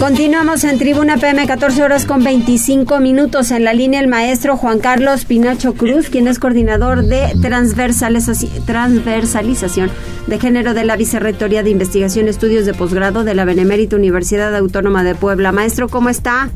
[0.00, 3.50] Continuamos en Tribuna PM, 14 horas con 25 minutos.
[3.50, 9.90] En la línea el maestro Juan Carlos Pinacho Cruz, quien es coordinador de transversalización
[10.26, 15.04] de género de la Vicerrectoría de Investigación Estudios de Posgrado de la Benemérita Universidad Autónoma
[15.04, 15.52] de Puebla.
[15.52, 16.50] Maestro, ¿cómo está?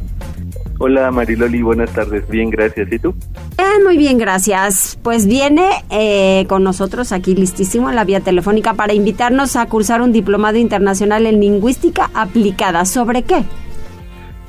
[0.79, 2.29] Hola Mariloli, buenas tardes.
[2.29, 2.92] Bien, gracias.
[2.92, 3.14] ¿Y tú?
[3.87, 4.99] Muy bien, gracias.
[5.05, 10.03] Pues viene eh, con nosotros aquí listísimo en la vía telefónica para invitarnos a cursar
[10.03, 12.85] un diplomado internacional en lingüística aplicada.
[12.85, 13.45] ¿Sobre qué?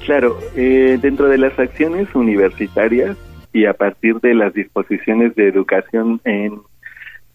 [0.06, 3.16] Claro, eh, dentro de las acciones universitarias
[3.54, 6.62] y a partir de las disposiciones de educación en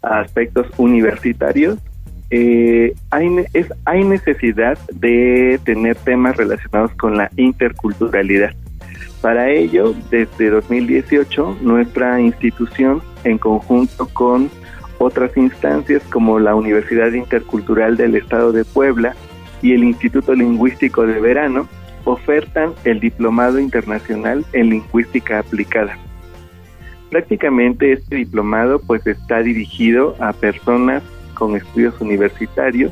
[0.02, 1.78] aspectos universitarios,
[2.30, 8.54] eh, hay, es, hay necesidad de tener temas relacionados con la interculturalidad.
[9.20, 14.50] Para ello, desde 2018, nuestra institución, en conjunto con
[14.98, 19.14] otras instancias como la Universidad Intercultural del Estado de Puebla
[19.60, 21.68] y el Instituto Lingüístico de Verano,
[22.04, 25.96] ofertan el Diplomado Internacional en Lingüística Aplicada.
[27.10, 31.02] Prácticamente este diplomado pues está dirigido a personas
[31.34, 32.90] con estudios universitarios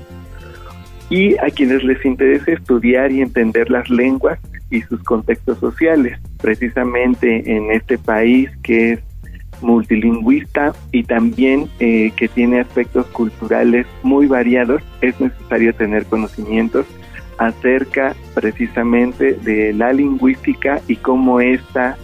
[1.08, 4.38] y a quienes les interese estudiar y entender las lenguas
[4.70, 6.18] y sus contextos sociales.
[6.40, 9.00] Precisamente en este país que es
[9.62, 16.86] multilingüista y también eh, que tiene aspectos culturales muy variados, es necesario tener conocimientos
[17.38, 21.96] acerca precisamente de la lingüística y cómo esta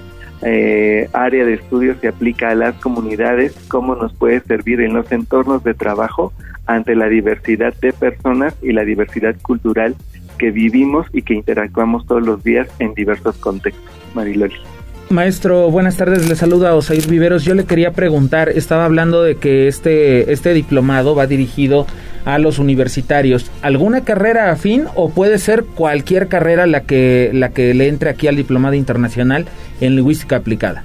[0.43, 5.11] eh, área de estudio se aplica a las comunidades, cómo nos puede servir en los
[5.13, 6.33] entornos de trabajo
[6.67, 9.95] ante la diversidad de personas y la diversidad cultural
[10.37, 13.93] que vivimos y que interactuamos todos los días en diversos contextos.
[14.15, 14.55] Mariloli.
[15.09, 17.45] Maestro, buenas tardes, le saluda Osair Viveros.
[17.45, 21.87] Yo le quería preguntar, estaba hablando de que este, este diplomado va dirigido
[22.25, 23.51] a los universitarios.
[23.63, 28.27] ¿Alguna carrera afín o puede ser cualquier carrera la que, la que le entre aquí
[28.27, 29.47] al diplomado internacional
[29.81, 30.85] en lingüística aplicada?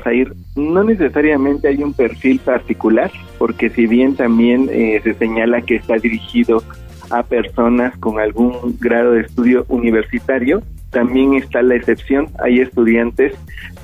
[0.00, 5.76] Osair, no necesariamente hay un perfil particular, porque si bien también eh, se señala que
[5.76, 6.64] está dirigido
[7.10, 13.34] a personas con algún grado de estudio universitario, también está la excepción, hay estudiantes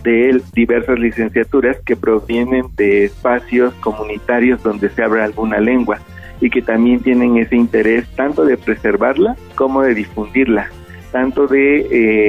[0.03, 5.99] de diversas licenciaturas que provienen de espacios comunitarios donde se habla alguna lengua.
[6.41, 10.69] y que también tienen ese interés tanto de preservarla como de difundirla,
[11.13, 11.87] tanto de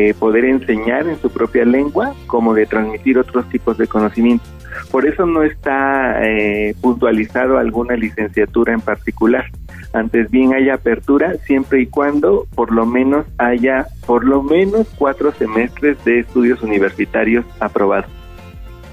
[0.09, 4.47] eh, poder enseñar en su propia lengua como de transmitir otros tipos de conocimientos.
[4.91, 9.45] Por eso no está eh, puntualizado alguna licenciatura en particular.
[9.93, 15.31] Antes bien hay apertura siempre y cuando por lo menos haya por lo menos cuatro
[15.31, 18.09] semestres de estudios universitarios aprobados.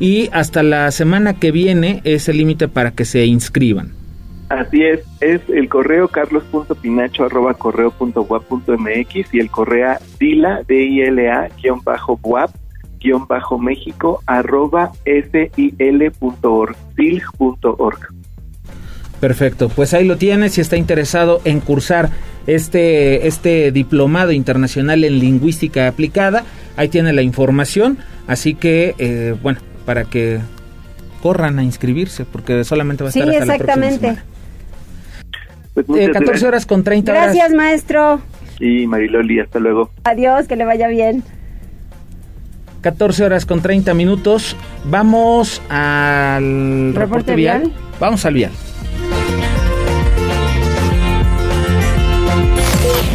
[0.01, 3.93] y hasta la semana que viene es el límite para que se inscriban.
[4.49, 10.63] Así es, es el correo carlos.pinacho arroba correo punto punto mx y el correo dila,
[10.67, 12.51] d i l a guion bajo guap
[12.99, 16.77] guion bajo méxico arroba sil punto org,
[17.39, 18.01] punto org.
[19.21, 22.11] Perfecto, pues ahí lo tienes si está interesado en cursar
[22.47, 26.45] este, este diplomado internacional en lingüística aplicada,
[26.77, 29.61] ahí tiene la información, así que eh, bueno,
[29.91, 30.39] para que
[31.21, 34.07] corran a inscribirse, porque solamente va a estar hasta exactamente.
[34.07, 34.23] la
[35.75, 36.13] próxima.
[36.13, 37.25] 14 eh, horas con 30 horas.
[37.25, 38.21] Gracias, maestro.
[38.61, 39.91] Sí, Mariloli, hasta luego.
[40.05, 41.25] Adiós, que le vaya bien.
[42.83, 44.55] 14 horas con 30 minutos.
[44.85, 47.73] Vamos al reporte, vial?
[47.99, 48.53] Vamos al vial.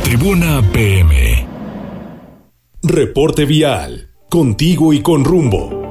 [0.03, 1.47] Tribuna PM.
[2.83, 4.09] Reporte vial.
[4.27, 5.84] Contigo y con rumbo.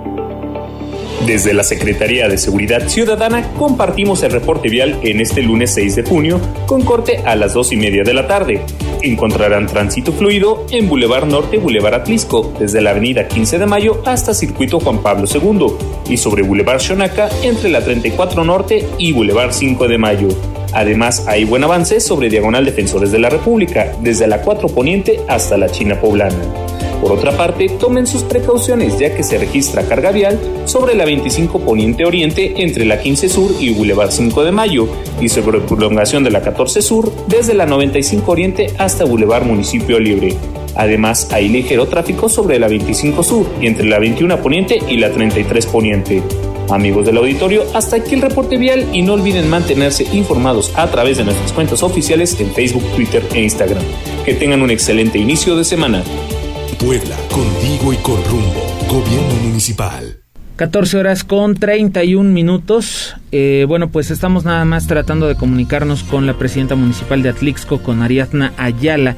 [1.27, 6.03] Desde la Secretaría de Seguridad Ciudadana compartimos el reporte vial en este lunes 6 de
[6.03, 8.61] junio con corte a las 2 y media de la tarde.
[9.01, 14.35] Encontrarán tránsito fluido en Boulevard Norte, Boulevard Atlisco, desde la Avenida 15 de Mayo hasta
[14.35, 19.89] Circuito Juan Pablo II y sobre Boulevard Xonaca entre la 34 Norte y Boulevard 5
[19.89, 20.29] de Mayo.
[20.75, 25.57] Además, hay buen avance sobre Diagonal Defensores de la República, desde la 4 Poniente hasta
[25.57, 26.74] la China Poblana.
[27.01, 31.61] Por otra parte, tomen sus precauciones ya que se registra carga vial sobre la 25
[31.61, 34.89] Poniente Oriente entre la 15 Sur y Boulevard 5 de Mayo
[35.21, 40.37] y sobre prolongación de la 14 Sur desde la 95 Oriente hasta Boulevard Municipio Libre.
[40.77, 45.11] Además, hay ligero tráfico sobre la 25 Sur y entre la 21 Poniente y la
[45.11, 46.23] 33 Poniente.
[46.71, 51.19] Amigos del auditorio, hasta aquí el reporte vial y no olviden mantenerse informados a través
[51.19, 53.83] de nuestras cuentas oficiales en Facebook, Twitter e Instagram.
[54.25, 56.03] Que tengan un excelente inicio de semana.
[56.85, 58.63] Puebla, contigo y con rumbo.
[58.91, 60.19] Gobierno Municipal.
[60.57, 63.15] 14 horas con 31 minutos.
[63.33, 67.83] Eh, bueno, pues estamos nada más tratando de comunicarnos con la presidenta municipal de Atlixco,
[67.83, 69.17] con Ariadna Ayala,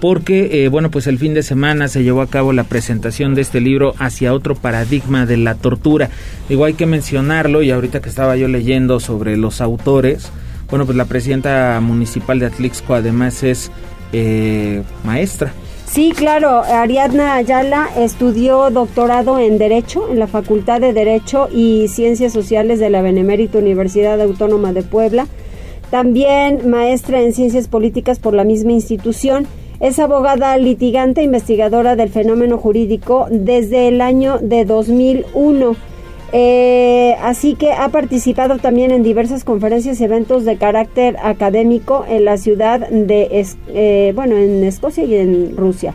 [0.00, 3.40] porque, eh, bueno, pues el fin de semana se llevó a cabo la presentación de
[3.40, 6.10] este libro hacia otro paradigma de la tortura.
[6.48, 10.30] Digo, hay que mencionarlo, y ahorita que estaba yo leyendo sobre los autores,
[10.70, 13.72] bueno, pues la presidenta municipal de Atlixco además es
[14.12, 15.52] eh, maestra
[15.90, 22.34] Sí, claro, Ariadna Ayala estudió doctorado en Derecho en la Facultad de Derecho y Ciencias
[22.34, 25.26] Sociales de la Benemérita Universidad Autónoma de Puebla.
[25.90, 29.46] También maestra en Ciencias Políticas por la misma institución.
[29.80, 35.74] Es abogada litigante, investigadora del fenómeno jurídico desde el año de 2001
[36.32, 42.24] eh, así que ha participado también en diversas conferencias y eventos de carácter académico en
[42.24, 45.94] la ciudad de, eh, bueno, en Escocia y en Rusia.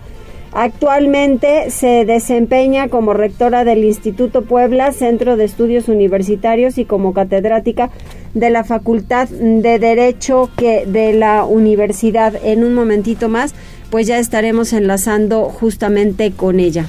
[0.56, 7.90] Actualmente se desempeña como rectora del Instituto Puebla, Centro de Estudios Universitarios y como catedrática
[8.36, 12.36] de la Facultad de Derecho que de la universidad.
[12.44, 13.56] En un momentito más,
[13.90, 16.86] pues ya estaremos enlazando justamente con ella.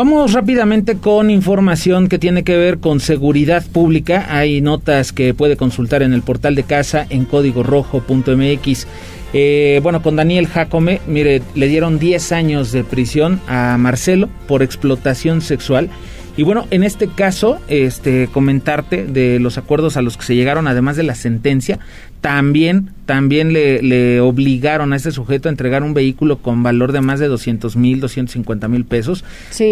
[0.00, 4.28] Vamos rápidamente con información que tiene que ver con seguridad pública.
[4.30, 8.86] Hay notas que puede consultar en el portal de casa en códigorojo.mx.
[9.34, 14.62] Eh, bueno, con Daniel Jacome, mire, le dieron 10 años de prisión a Marcelo por
[14.62, 15.90] explotación sexual
[16.36, 20.68] Y bueno, en este caso, este comentarte de los acuerdos a los que se llegaron,
[20.68, 21.78] además de la sentencia,
[22.20, 27.00] también, también le, le obligaron a este sujeto a entregar un vehículo con valor de
[27.00, 29.24] más de 200 mil, 250 mil pesos.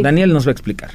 [0.02, 0.90] Daniel nos va a explicar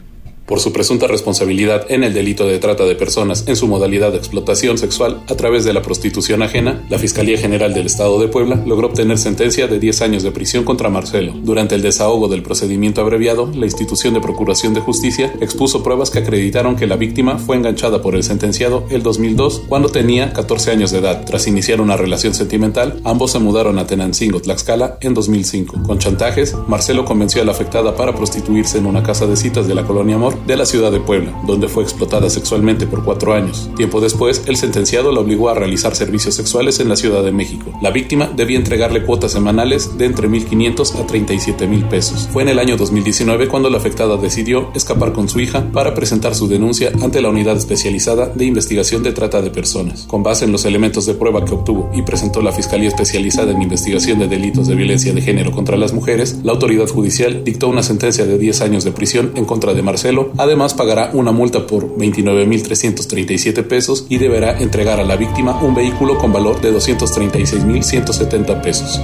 [0.54, 4.20] por su presunta responsabilidad en el delito de trata de personas en su modalidad de
[4.20, 8.62] explotación sexual a través de la prostitución ajena, la Fiscalía General del Estado de Puebla
[8.64, 11.34] logró obtener sentencia de 10 años de prisión contra Marcelo.
[11.42, 16.20] Durante el desahogo del procedimiento abreviado, la institución de Procuración de Justicia expuso pruebas que
[16.20, 20.92] acreditaron que la víctima fue enganchada por el sentenciado el 2002 cuando tenía 14 años
[20.92, 21.26] de edad.
[21.26, 25.82] Tras iniciar una relación sentimental, ambos se mudaron a Tenancingo, Tlaxcala, en 2005.
[25.88, 29.74] Con chantajes, Marcelo convenció a la afectada para prostituirse en una casa de citas de
[29.74, 33.70] la colonia Amor de la ciudad de Puebla, donde fue explotada sexualmente por cuatro años.
[33.76, 37.72] Tiempo después, el sentenciado la obligó a realizar servicios sexuales en la Ciudad de México.
[37.82, 42.30] La víctima debía entregarle cuotas semanales de entre 1.500 a 37.000 pesos.
[42.32, 46.36] Fue en el año 2019 cuando la afectada decidió escapar con su hija para presentar
[46.36, 50.06] su denuncia ante la Unidad Especializada de Investigación de Trata de Personas.
[50.08, 53.62] Con base en los elementos de prueba que obtuvo y presentó la Fiscalía Especializada en
[53.62, 57.84] Investigación de Delitos de Violencia de Género contra las Mujeres, la autoridad judicial dictó una
[57.84, 61.96] sentencia de 10 años de prisión en contra de Marcelo Además, pagará una multa por
[61.98, 69.02] 29.337 pesos y deberá entregar a la víctima un vehículo con valor de 236.170 pesos.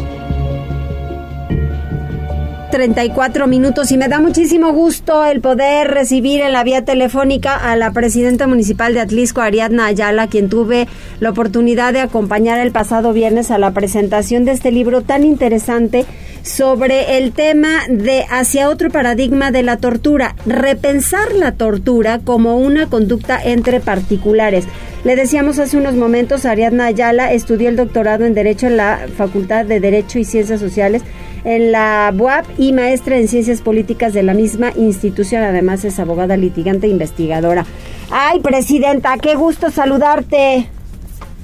[2.69, 7.75] 34 minutos y me da muchísimo gusto el poder recibir en la vía telefónica a
[7.75, 10.87] la presidenta municipal de Atlisco, Ariadna Ayala, quien tuve
[11.19, 16.05] la oportunidad de acompañar el pasado viernes a la presentación de este libro tan interesante
[16.43, 22.87] sobre el tema de hacia otro paradigma de la tortura, repensar la tortura como una
[22.87, 24.65] conducta entre particulares.
[25.03, 29.65] Le decíamos hace unos momentos, Ariadna Ayala estudió el doctorado en Derecho en la Facultad
[29.65, 31.03] de Derecho y Ciencias Sociales
[31.43, 35.43] en la BUAP y maestra en Ciencias Políticas de la misma institución.
[35.43, 37.65] Además es abogada litigante e investigadora.
[38.11, 40.69] Ay, presidenta, qué gusto saludarte.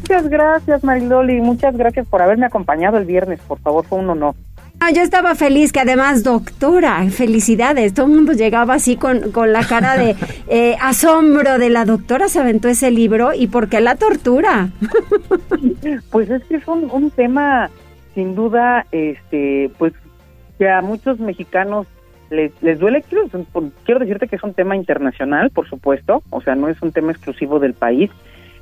[0.01, 1.41] Muchas gracias, Mariloli.
[1.41, 3.39] Muchas gracias por haberme acompañado el viernes.
[3.47, 4.35] Por favor, fue un honor.
[4.79, 7.93] Ah, yo estaba feliz que además, doctora, felicidades.
[7.93, 10.15] Todo el mundo llegaba así con, con la cara de
[10.47, 14.69] eh, asombro de la doctora, se aventó ese libro y por qué la tortura.
[16.11, 17.71] pues es que es un, un tema,
[18.15, 19.93] sin duda, este, pues
[20.57, 21.85] que a muchos mexicanos
[22.29, 23.03] les, les duele.
[23.03, 27.11] Quiero, decirte que es un tema internacional, por supuesto, o sea, no es un tema
[27.11, 28.09] exclusivo del país.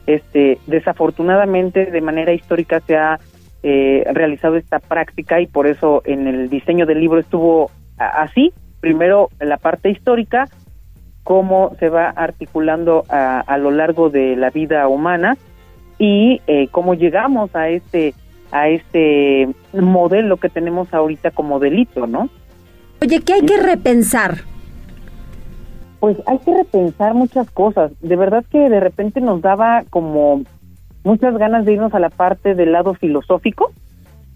[0.06, 3.20] Este, desafortunadamente, de manera histórica se ha
[3.62, 8.52] eh, realizado esta práctica y por eso en el diseño del libro estuvo así.
[8.82, 10.50] Primero la parte histórica,
[11.24, 15.38] cómo se va articulando a, lo largo de la vida humana
[15.98, 18.14] y eh, cómo llegamos a este
[18.54, 22.30] a este modelo que tenemos ahorita como delito, ¿no?
[23.02, 24.42] Oye, ¿qué hay que repensar?
[26.00, 27.92] Pues hay que repensar muchas cosas.
[28.00, 30.44] De verdad que de repente nos daba como
[31.04, 33.72] muchas ganas de irnos a la parte del lado filosófico,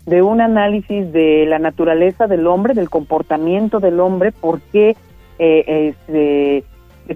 [0.07, 4.95] de un análisis de la naturaleza del hombre, del comportamiento del hombre, por qué
[5.37, 6.63] eh, se,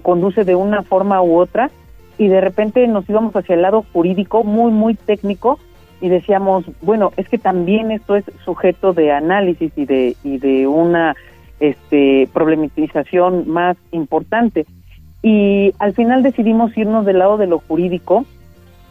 [0.00, 1.70] conduce de una forma u otra,
[2.16, 5.58] y de repente nos íbamos hacia el lado jurídico, muy, muy técnico,
[6.02, 10.66] y decíamos, bueno, es que también esto es sujeto de análisis y de, y de
[10.66, 11.14] una
[11.60, 14.66] este, problematización más importante.
[15.22, 18.26] Y al final decidimos irnos del lado de lo jurídico,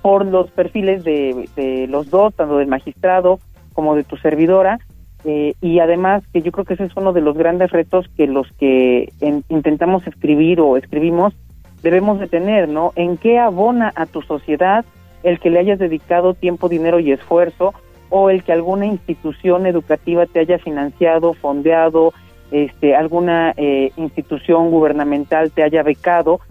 [0.02, 3.40] por los perfiles de, los dos, tanto del magistrado
[3.74, 4.80] como de tu servidora,
[5.26, 8.26] eh, y además que yo creo que ese es uno de los grandes retos que
[8.26, 9.12] los que
[9.50, 11.36] intentamos escribir o escribimos
[11.84, 12.94] debemos de tener, ¿no?
[12.96, 14.86] ¿En qué abona a tu sociedad
[15.24, 17.74] el que le hayas dedicado tiempo, dinero y esfuerzo
[18.10, 22.14] o el que alguna institución educativa te haya financiado, fondeado,
[22.52, 26.42] este, alguna eh, institución gubernamental te haya becado?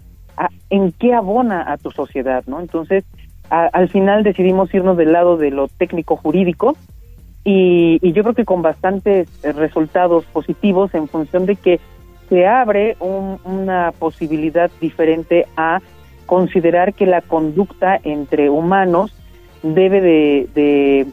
[0.71, 2.59] ¿En qué abona a tu sociedad, no?
[2.59, 3.03] Entonces,
[3.49, 6.75] al final decidimos irnos del lado de lo técnico jurídico
[7.43, 11.79] y, yo creo que con bastantes resultados positivos en función de que
[12.29, 15.81] se abre una posibilidad diferente a
[16.31, 19.13] considerar que la conducta entre humanos
[19.63, 21.05] debe de,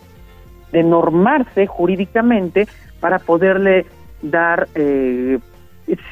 [0.71, 2.69] de, normarse jurídicamente
[3.01, 3.85] para poderle
[4.23, 5.41] dar eh,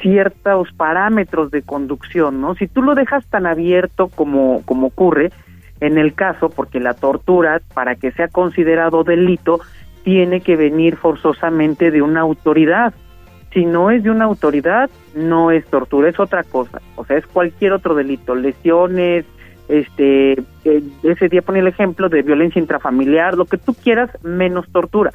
[0.01, 2.55] ciertos parámetros de conducción, ¿no?
[2.55, 5.31] Si tú lo dejas tan abierto como, como ocurre,
[5.79, 9.61] en el caso, porque la tortura, para que sea considerado delito,
[10.03, 12.93] tiene que venir forzosamente de una autoridad.
[13.57, 16.79] Si no es de una autoridad, no es tortura, es otra cosa.
[16.95, 19.25] O sea, es cualquier otro delito, lesiones,
[19.67, 20.33] este,
[20.63, 25.11] eh, ese día ponía el ejemplo de violencia intrafamiliar, lo que tú quieras, menos tortura.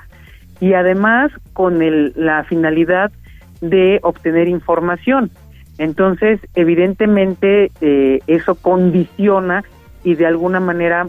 [0.59, 3.13] Y además con el, la finalidad
[3.61, 5.31] de obtener información.
[5.79, 9.63] Entonces, evidentemente, eh, eso condiciona
[10.03, 11.07] y de alguna manera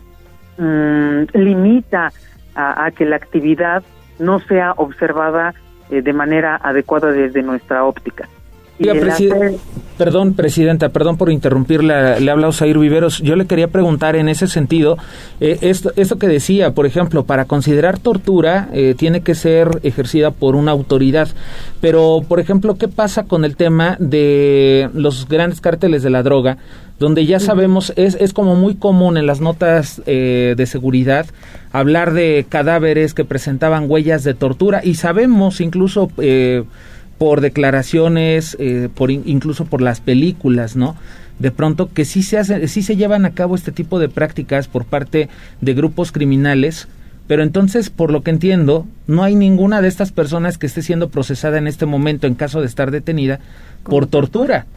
[0.60, 2.12] mm, limita
[2.54, 3.82] a, que la actividad
[4.20, 5.56] no sea observada
[5.90, 8.28] eh, de manera adecuada desde nuestra óptica.
[9.98, 13.20] Perdón, presidenta, perdón por interrumpirla, le habla Osair Viveros.
[13.20, 14.98] Yo le quería preguntar en ese sentido,
[15.40, 20.32] eh, esto, esto que decía, por ejemplo, para considerar tortura eh, tiene que ser ejercida
[20.32, 21.28] por una autoridad.
[21.80, 26.58] Pero, por ejemplo, ¿qué pasa con el tema de los grandes cárteles de la droga?
[27.04, 31.26] Donde ya sabemos, es, es como muy común en las notas eh, de seguridad
[31.74, 36.64] hablar de cadáveres que presentaban huellas de tortura y sabemos incluso eh,
[37.18, 40.96] por declaraciones, eh, por incluso por las películas, ¿no?
[41.40, 44.70] De pronto que sí se hace, sí se llevan a cabo este tipo de prácticas
[44.70, 45.28] por parte
[45.60, 46.88] de grupos criminales,
[47.28, 51.10] pero entonces, por lo que entiendo, no hay ninguna de estas personas que esté siendo
[51.10, 53.40] procesada en este momento en caso de estar detenida
[53.84, 54.68] por tortura.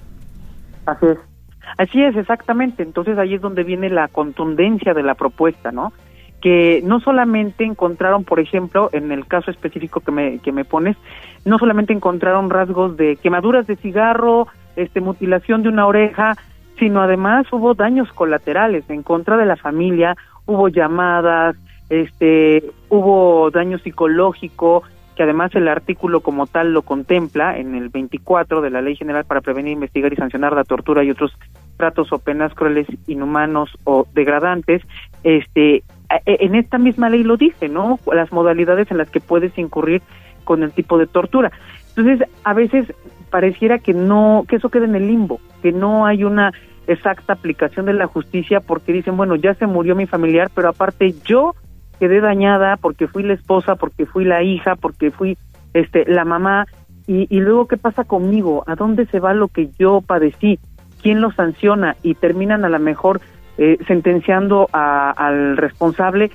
[0.87, 1.36] Así es.
[1.79, 2.83] Así es, exactamente.
[2.83, 5.93] Entonces ahí es donde viene la contundencia de la propuesta, ¿no?
[6.41, 10.97] que no solamente encontraron, por ejemplo, en el caso específico que me, que me pones,
[11.45, 14.47] no solamente encontraron rasgos de quemaduras de cigarro,
[14.77, 16.37] este, mutilación de una oreja,
[16.79, 20.15] sino además hubo daños colaterales en contra de la familia,
[20.45, 21.57] hubo llamadas,
[21.89, 24.83] este, hubo daño psicológico,
[25.17, 29.25] que además el artículo como tal lo contempla en el 24 de la Ley General
[29.25, 31.33] para prevenir, investigar y sancionar la tortura y otros
[31.77, 34.83] tratos o penas crueles, inhumanos o degradantes,
[35.25, 35.83] este,
[36.27, 37.99] en esta misma ley lo dice, ¿no?
[38.13, 40.03] Las modalidades en las que puedes incurrir
[40.45, 41.51] con el tipo de tortura.
[41.97, 42.93] Entonces, a veces
[43.31, 46.53] pareciera que no, que eso queda en el limbo, que no hay una
[46.87, 51.15] exacta aplicación de la justicia porque dicen, bueno, ya se murió mi familiar, pero aparte
[51.25, 51.55] yo
[51.99, 55.37] quedé dañada porque fui la esposa, porque fui la hija, porque fui
[55.75, 56.67] este la mamá
[57.07, 60.59] y, y luego qué pasa conmigo, a dónde se va lo que yo padecí,
[61.03, 63.21] quién lo sanciona y terminan a lo mejor
[63.59, 66.31] eh, sentenciando al responsable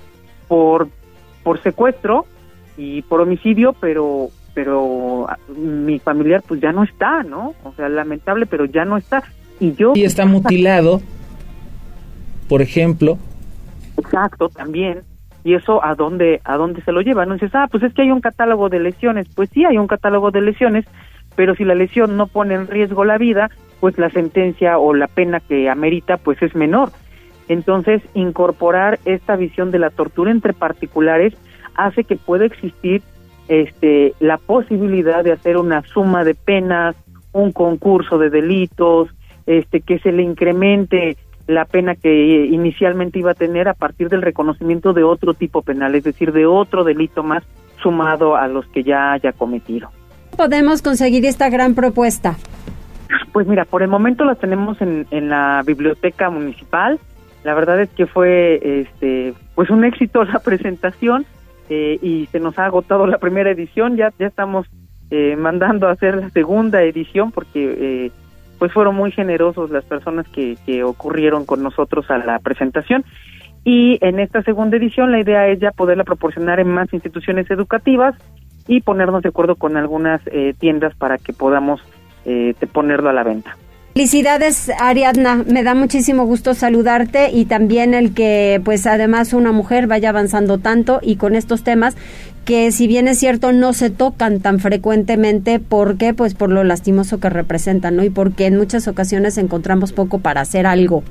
[0.48, 0.88] por
[1.44, 2.26] por secuestro
[2.78, 7.54] y por homicidio, pero pero ah, mi familiar pues ya no está, ¿no?
[7.64, 9.24] O sea, lamentable, pero ya no está.
[9.60, 11.02] Y yo y está mutilado,
[12.50, 13.18] por ejemplo.
[13.98, 15.02] Exacto, también.
[15.44, 17.26] Y eso a dónde a dónde se lo lleva?
[17.26, 19.88] No dices, "Ah, pues es que hay un catálogo de lesiones." Pues sí, hay un
[19.88, 20.86] catálogo de lesiones,
[21.36, 25.08] pero si la lesión no pone en riesgo la vida, pues la sentencia o la
[25.08, 26.92] pena que amerita pues es menor.
[27.48, 31.34] Entonces, incorporar esta visión de la tortura entre particulares
[31.76, 33.02] hace que pueda existir
[33.48, 36.96] este, la posibilidad de hacer una suma de penas,
[37.34, 39.10] un concurso de delitos,
[39.46, 41.18] este, que se le incremente
[41.48, 45.96] la pena que inicialmente iba a tener a partir del reconocimiento de otro tipo penal,
[45.96, 47.44] es decir, de otro delito más
[47.82, 49.90] sumado a los que ya haya cometido.
[50.38, 52.38] ¿Podemos conseguir esta gran propuesta?
[53.34, 57.00] Pues mira, por el momento la tenemos en, en la biblioteca municipal,
[57.44, 61.26] la verdad es que fue este pues un éxito la presentación
[61.70, 64.68] eh, y se nos ha agotado la primera edición, ya ya estamos
[65.10, 68.12] eh, mandando a hacer la segunda edición porque eh,
[68.62, 73.04] pues fueron muy generosos las personas que, que ocurrieron con nosotros a la presentación
[73.64, 78.14] y en esta segunda edición la idea es ya poderla proporcionar en más instituciones educativas
[78.68, 80.22] y ponernos de acuerdo con algunas
[80.60, 81.82] tiendas para que podamos
[82.72, 83.58] ponerlo a la venta.
[83.94, 89.86] Felicidades Ariadna, me da muchísimo gusto saludarte y también el que pues además una mujer
[89.88, 91.98] vaya avanzando tanto y con estos temas
[92.46, 97.20] que si bien es cierto no se tocan tan frecuentemente porque pues por lo lastimoso
[97.20, 98.04] que representan, ¿no?
[98.04, 101.04] Y porque en muchas ocasiones encontramos poco para hacer algo.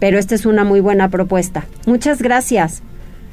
[0.00, 1.64] Pero esta es una muy buena propuesta.
[1.86, 2.82] Muchas gracias.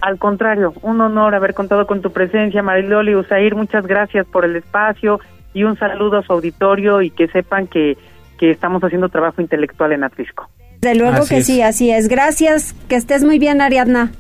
[0.01, 3.55] Al contrario, un honor haber contado con tu presencia, Mariloli Usair.
[3.55, 5.19] Muchas gracias por el espacio
[5.53, 7.97] y un saludo a su auditorio y que sepan que
[8.37, 10.49] que estamos haciendo trabajo intelectual en Atrisco.
[10.81, 12.07] De luego que sí, así es.
[12.07, 14.11] Gracias, que estés muy bien, Ariadna.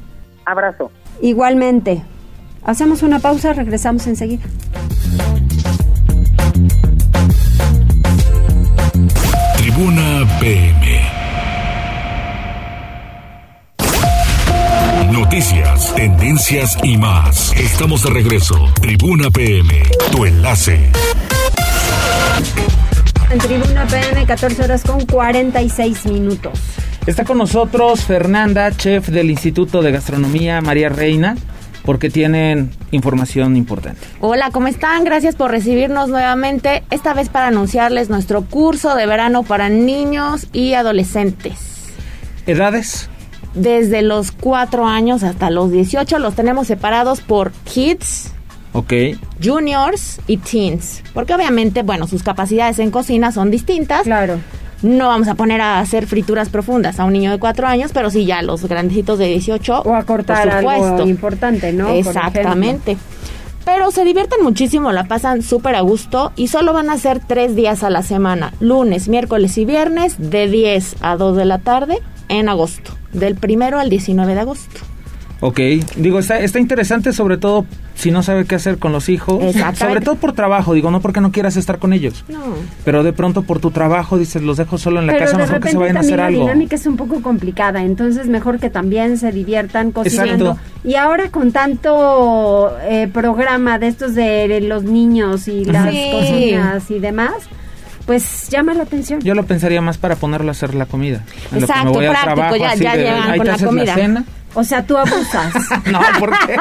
[0.45, 0.91] Abrazo.
[1.21, 2.03] Igualmente.
[2.63, 4.43] Hacemos una pausa, regresamos enseguida.
[9.57, 11.01] Tribuna PM.
[15.11, 17.53] Noticias, tendencias y más.
[17.55, 18.55] Estamos de regreso.
[18.81, 20.91] Tribuna PM, tu enlace.
[23.31, 26.59] En Tribuna PM, 14 horas con 46 minutos.
[27.07, 31.35] Está con nosotros Fernanda, chef del Instituto de Gastronomía María Reina,
[31.83, 34.01] porque tienen información importante.
[34.21, 35.03] Hola, ¿cómo están?
[35.03, 40.73] Gracias por recibirnos nuevamente, esta vez para anunciarles nuestro curso de verano para niños y
[40.73, 41.57] adolescentes.
[42.45, 43.09] ¿Edades?
[43.55, 48.34] Desde los 4 años hasta los 18 los tenemos separados por kids,
[48.75, 48.93] Ok.
[49.41, 54.03] juniors y teens, porque obviamente, bueno, sus capacidades en cocina son distintas.
[54.03, 54.39] Claro.
[54.81, 58.09] No vamos a poner a hacer frituras profundas a un niño de cuatro años, pero
[58.09, 59.83] sí ya los grandecitos de 18.
[59.83, 60.85] O a cortar por supuesto.
[60.95, 61.89] algo importante, ¿no?
[61.89, 62.97] Exactamente.
[63.63, 67.55] Pero se divierten muchísimo, la pasan súper a gusto y solo van a ser tres
[67.55, 71.99] días a la semana, lunes, miércoles y viernes, de 10 a 2 de la tarde
[72.27, 74.81] en agosto, del primero al 19 de agosto.
[75.39, 75.59] Ok,
[75.95, 77.65] digo, está, está interesante sobre todo
[77.95, 79.41] si no sabe qué hacer con los hijos.
[79.75, 82.23] Sobre todo por trabajo, digo, no porque no quieras estar con ellos.
[82.27, 82.39] No.
[82.83, 85.59] Pero de pronto por tu trabajo dices, los dejo solo en la Pero casa, mejor
[85.61, 86.41] que se vayan a hacer la algo.
[86.41, 90.51] dinámica es un poco complicada, entonces mejor que también se diviertan cocinando.
[90.51, 90.69] Exacto.
[90.87, 96.09] Y ahora con tanto eh, programa de estos de los niños y las Sí.
[96.11, 97.31] cocinas y demás,
[98.05, 99.19] pues llama la atención.
[99.21, 101.23] Yo lo pensaría más para ponerlo a hacer la comida.
[101.51, 103.45] En lo que Exacto, me voy al práctico, trabajo, ya- ya de, llegan "Ahí con
[103.45, 103.95] te la haces comida".
[103.95, 104.23] cena.
[104.55, 105.53] O sea, tú abusas.
[105.91, 106.55] No, ¿por qué?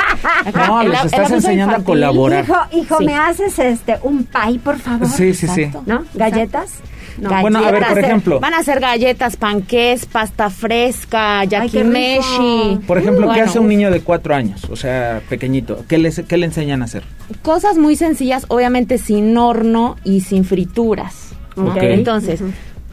[0.68, 2.44] No, El- los estás enseñando a colaborar.
[2.44, 3.04] hijo, hijo, Sí.
[3.06, 5.08] ¿me haces este un pie, por favor?
[5.08, 5.70] Sí, sí, sí.
[5.86, 6.04] ¿No?
[6.14, 6.72] ¿Galletas?
[7.16, 7.30] No.
[7.40, 8.40] Bueno, a ver, Galletas, por ejemplo.
[8.40, 12.80] Van a hacer galletas, panqués, pasta fresca, yakimeshi.
[12.86, 14.64] Por ejemplo, ¿qué Bueno, hace un niño de cuatro años?
[14.68, 15.84] O sea, pequeñito.
[15.88, 17.04] ¿Qué, les, ¿Qué le enseñan a hacer?
[17.42, 21.28] Cosas muy sencillas, obviamente sin horno y sin frituras.
[21.56, 21.66] ¿no?
[21.66, 21.76] Ok.
[21.82, 22.40] Entonces,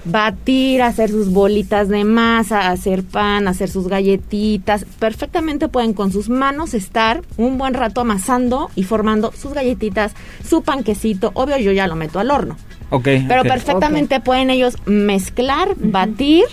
[0.05, 4.85] batir, hacer sus bolitas de masa, hacer pan, hacer sus galletitas.
[4.99, 10.13] Perfectamente pueden con sus manos estar un buen rato amasando y formando sus galletitas,
[10.47, 11.31] su panquecito.
[11.33, 12.57] Obvio, yo ya lo meto al horno.
[12.89, 13.07] Ok.
[13.27, 16.45] Pero perfectamente pueden ellos mezclar, batir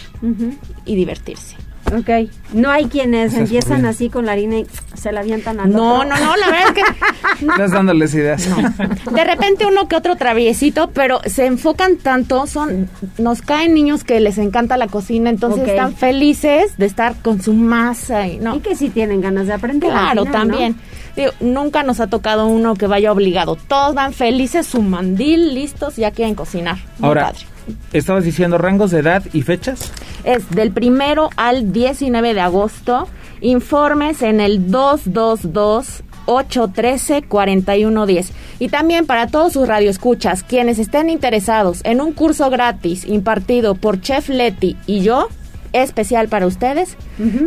[0.85, 1.57] y divertirse.
[1.97, 2.30] Ok.
[2.53, 3.86] No hay quienes empiezan bien.
[3.86, 6.09] así con la harina y se la avientan al No, otro.
[6.09, 8.49] no, no, la verdad es que Estás dándoles ideas.
[9.12, 14.20] De repente uno que otro traviesito, pero se enfocan tanto, son nos caen niños que
[14.20, 18.57] les encanta la cocina, entonces están felices de estar con su masa y no.
[18.57, 19.91] Y que sí tienen ganas de aprender.
[19.91, 20.32] Claro, final, ¿no?
[20.32, 20.76] también.
[21.16, 23.57] Digo, nunca nos ha tocado uno que vaya obligado.
[23.57, 26.76] Todos van felices, su mandil, listos, ya quieren cocinar.
[26.99, 27.41] Muy Ahora, padre.
[27.93, 29.93] Estabas diciendo rangos de edad y fechas.
[30.25, 33.09] Es del primero al 19 de agosto.
[33.41, 38.33] Informes en el 222 813 4110.
[38.59, 44.01] Y también para todos sus radioescuchas, quienes estén interesados en un curso gratis impartido por
[44.01, 45.29] Chef Leti y yo,
[45.73, 46.97] especial para ustedes,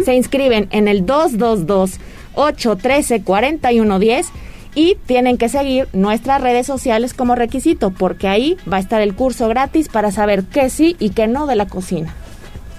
[0.04, 2.00] se inscriben en el 222
[2.34, 4.28] 813 4110
[4.76, 9.16] y tienen que seguir nuestras redes sociales como requisito, porque ahí va a estar el
[9.16, 12.14] curso gratis para saber qué sí y qué no de la cocina.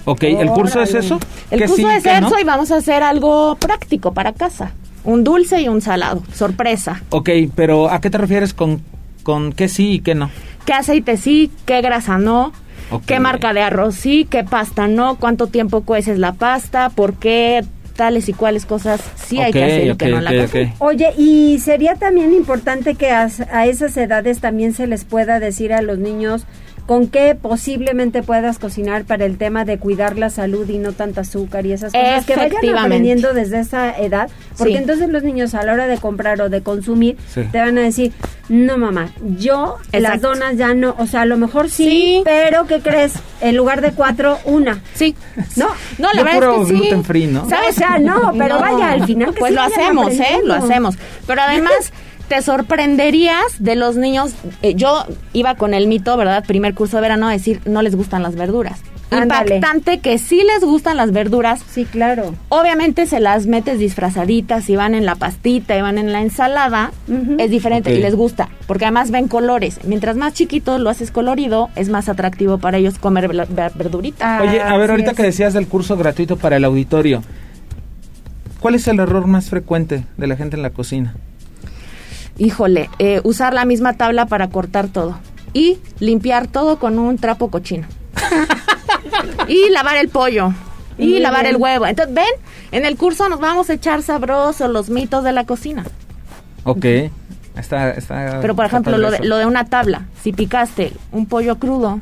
[0.05, 1.19] Ok, ¿el curso es eso?
[1.49, 2.27] El ¿Qué curso sí, es no?
[2.27, 4.73] eso y vamos a hacer algo práctico para casa.
[5.05, 7.01] Un dulce y un salado, sorpresa.
[7.09, 8.81] Ok, pero ¿a qué te refieres con,
[9.23, 10.29] con qué sí y qué no?
[10.65, 11.51] ¿Qué aceite sí?
[11.65, 12.53] ¿Qué grasa no?
[13.05, 14.27] ¿Qué marca de arroz sí?
[14.29, 15.15] ¿Qué pasta no?
[15.15, 16.89] ¿Cuánto tiempo cueces la pasta?
[16.89, 17.63] ¿Por qué
[17.95, 20.73] tales y cuáles cosas sí hay que hacer y que no la ok, cocina?
[20.73, 20.81] ok.
[20.81, 25.73] Oye, y sería también importante que a, a esas edades también se les pueda decir
[25.73, 26.45] a los niños
[26.85, 31.21] con qué posiblemente puedas cocinar para el tema de cuidar la salud y no tanta
[31.21, 34.79] azúcar y esas cosas que vayan aprendiendo desde esa edad, porque Sí.
[34.79, 37.41] entonces los niños a la hora de comprar o de consumir Sí.
[37.51, 38.11] te van a decir,
[38.49, 42.21] no mamá, yo las donas ya no, o sea, a lo mejor sí, Sí.
[42.25, 43.13] pero ¿qué crees?
[43.39, 44.81] En lugar de cuatro, una.
[44.93, 45.15] Sí.
[45.55, 45.67] ¿No?
[45.99, 46.79] No, la Yo verdad puro es que sí.
[46.81, 47.49] gluten free, ¿no?
[47.49, 47.69] ¿Sabes?
[47.69, 50.39] O sea, no, pero vaya, al final que Pues sí lo hacemos, ¿eh?
[50.43, 50.97] Lo hacemos.
[51.25, 51.93] Pero además
[52.33, 54.33] te sorprenderías de los niños.
[54.61, 56.43] eh, yo iba con el mito, ¿verdad?
[56.45, 58.79] Primer curso de verano a decir no les gustan las verduras.
[59.11, 59.57] Ándale.
[59.57, 61.61] Impactante que sí les gustan las verduras.
[61.69, 62.33] Sí, claro.
[62.49, 66.91] Obviamente se las metes disfrazaditas y van en la pastita y van en la ensalada.
[67.37, 67.97] Es diferente Ok.
[67.97, 68.49] y les gusta.
[68.65, 69.79] Porque además ven colores.
[69.83, 74.37] Mientras más chiquito lo haces colorido, es más atractivo para ellos comer ver- ver- verdurita.
[74.39, 75.17] Ah, Oye, a ver, ahorita es.
[75.17, 77.21] que decías del curso gratuito para el auditorio,
[78.59, 81.13] ¿cuál es el error más frecuente de la gente en la cocina?
[82.37, 85.17] Híjole, eh, usar la misma tabla para cortar todo.
[85.53, 87.87] Y limpiar todo con un trapo cochino.
[89.47, 90.53] y lavar el pollo.
[90.97, 91.55] Y Muy lavar bien.
[91.55, 91.85] el huevo.
[91.85, 92.25] Entonces, ven,
[92.71, 95.83] en el curso nos vamos a echar sabroso los mitos de la cocina.
[96.63, 96.85] Ok,
[97.57, 100.05] está, está Pero, por ejemplo, lo de, lo de una tabla.
[100.21, 101.99] Si picaste un pollo crudo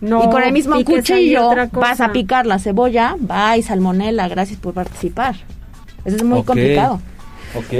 [0.00, 4.74] No, y con el mismo cuchillo vas a picar la cebolla, bye, salmonela, gracias por
[4.74, 5.36] participar.
[6.04, 7.00] Eso es muy complicado.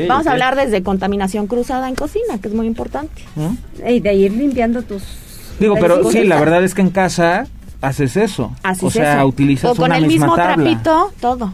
[0.08, 3.22] Vamos a hablar desde contaminación cruzada en cocina, que es muy importante.
[3.86, 5.02] Y de ir limpiando tus...
[5.58, 7.46] Digo, pero sí, la verdad es que en casa
[7.80, 8.52] haces eso.
[8.62, 9.26] Así o sea, eso.
[9.26, 10.54] utilizas O con una el misma mismo tabla.
[10.54, 11.52] trapito, todo.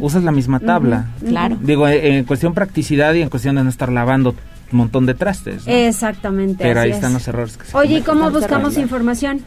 [0.00, 1.06] Usas la misma tabla.
[1.26, 1.56] Claro.
[1.60, 4.34] Digo, eh, en cuestión practicidad y en cuestión de no estar lavando
[4.72, 5.66] un montón de trastes.
[5.66, 5.72] ¿no?
[5.72, 6.62] Exactamente.
[6.62, 6.96] Pero así ahí es.
[6.96, 9.42] están los errores que se Oye, ¿y cómo buscamos información?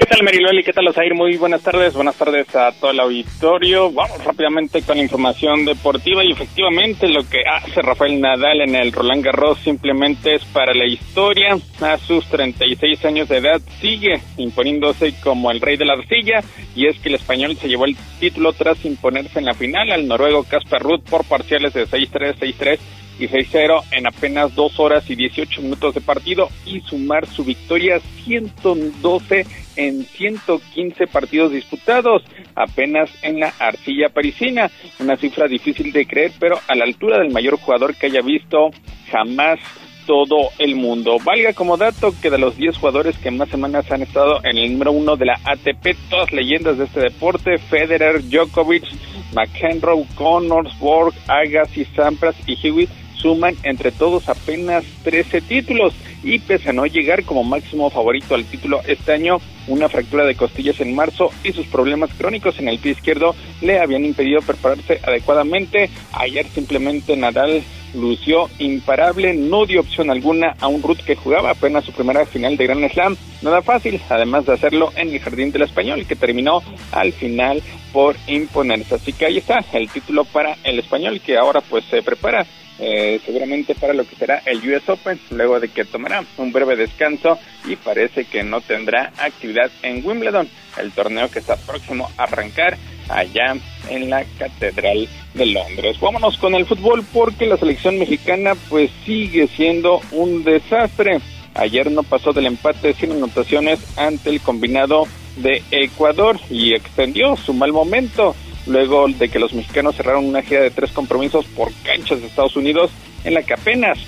[0.00, 0.62] ¿Qué tal Mariloli?
[0.64, 1.14] ¿Qué tal Osair?
[1.14, 3.92] Muy buenas tardes, buenas tardes a todo el auditorio.
[3.92, 8.92] Vamos rápidamente con la información deportiva y efectivamente lo que hace Rafael Nadal en el
[8.92, 11.58] Roland Garros simplemente es para la historia.
[11.82, 16.40] A sus 36 años de edad sigue imponiéndose como el rey de la arcilla
[16.74, 20.08] y es que el español se llevó el título tras imponerse en la final al
[20.08, 22.78] noruego Casper Ruud por parciales de 6-3, 6-3
[23.20, 28.00] y 6-0 en apenas 2 horas y 18 minutos de partido y sumar su victoria
[28.24, 29.46] 112
[29.80, 32.22] en 115 partidos disputados,
[32.54, 34.70] apenas en la arcilla parisina.
[34.98, 38.70] Una cifra difícil de creer, pero a la altura del mayor jugador que haya visto
[39.10, 39.58] jamás
[40.06, 41.16] todo el mundo.
[41.24, 44.72] Valga como dato que de los 10 jugadores que más semanas han estado en el
[44.72, 48.84] número uno de la ATP, todas leyendas de este deporte, Federer, Djokovic,
[49.32, 56.70] McEnroe, Connors, Borg, Agassi, Sampras y Hewitt, suman entre todos apenas 13 títulos y pese
[56.70, 60.94] a no llegar como máximo favorito al título este año, una fractura de costillas en
[60.94, 65.90] marzo y sus problemas crónicos en el pie izquierdo le habían impedido prepararse adecuadamente.
[66.12, 67.62] Ayer simplemente Nadal
[67.94, 72.56] lució imparable, no dio opción alguna a un Ruth que jugaba apenas su primera final
[72.56, 73.16] de Grand Slam.
[73.42, 78.16] Nada fácil, además de hacerlo en el Jardín del Español, que terminó al final por
[78.26, 78.94] imponerse.
[78.94, 82.46] Así que ahí está el título para el Español, que ahora pues se prepara
[82.80, 86.76] eh, seguramente para lo que será el US Open, luego de que tomará un breve
[86.76, 92.22] descanso y parece que no tendrá actividad en Wimbledon, el torneo que está próximo a
[92.22, 92.78] arrancar
[93.10, 93.54] allá
[93.88, 96.00] en la Catedral de Londres.
[96.00, 101.20] Vámonos con el fútbol porque la selección mexicana pues sigue siendo un desastre.
[101.54, 105.06] Ayer no pasó del empate sin anotaciones ante el combinado
[105.36, 108.34] de Ecuador y extendió su mal momento
[108.66, 112.56] luego de que los mexicanos cerraron una gira de tres compromisos por canchas de Estados
[112.56, 112.90] Unidos
[113.24, 113.98] en la que apenas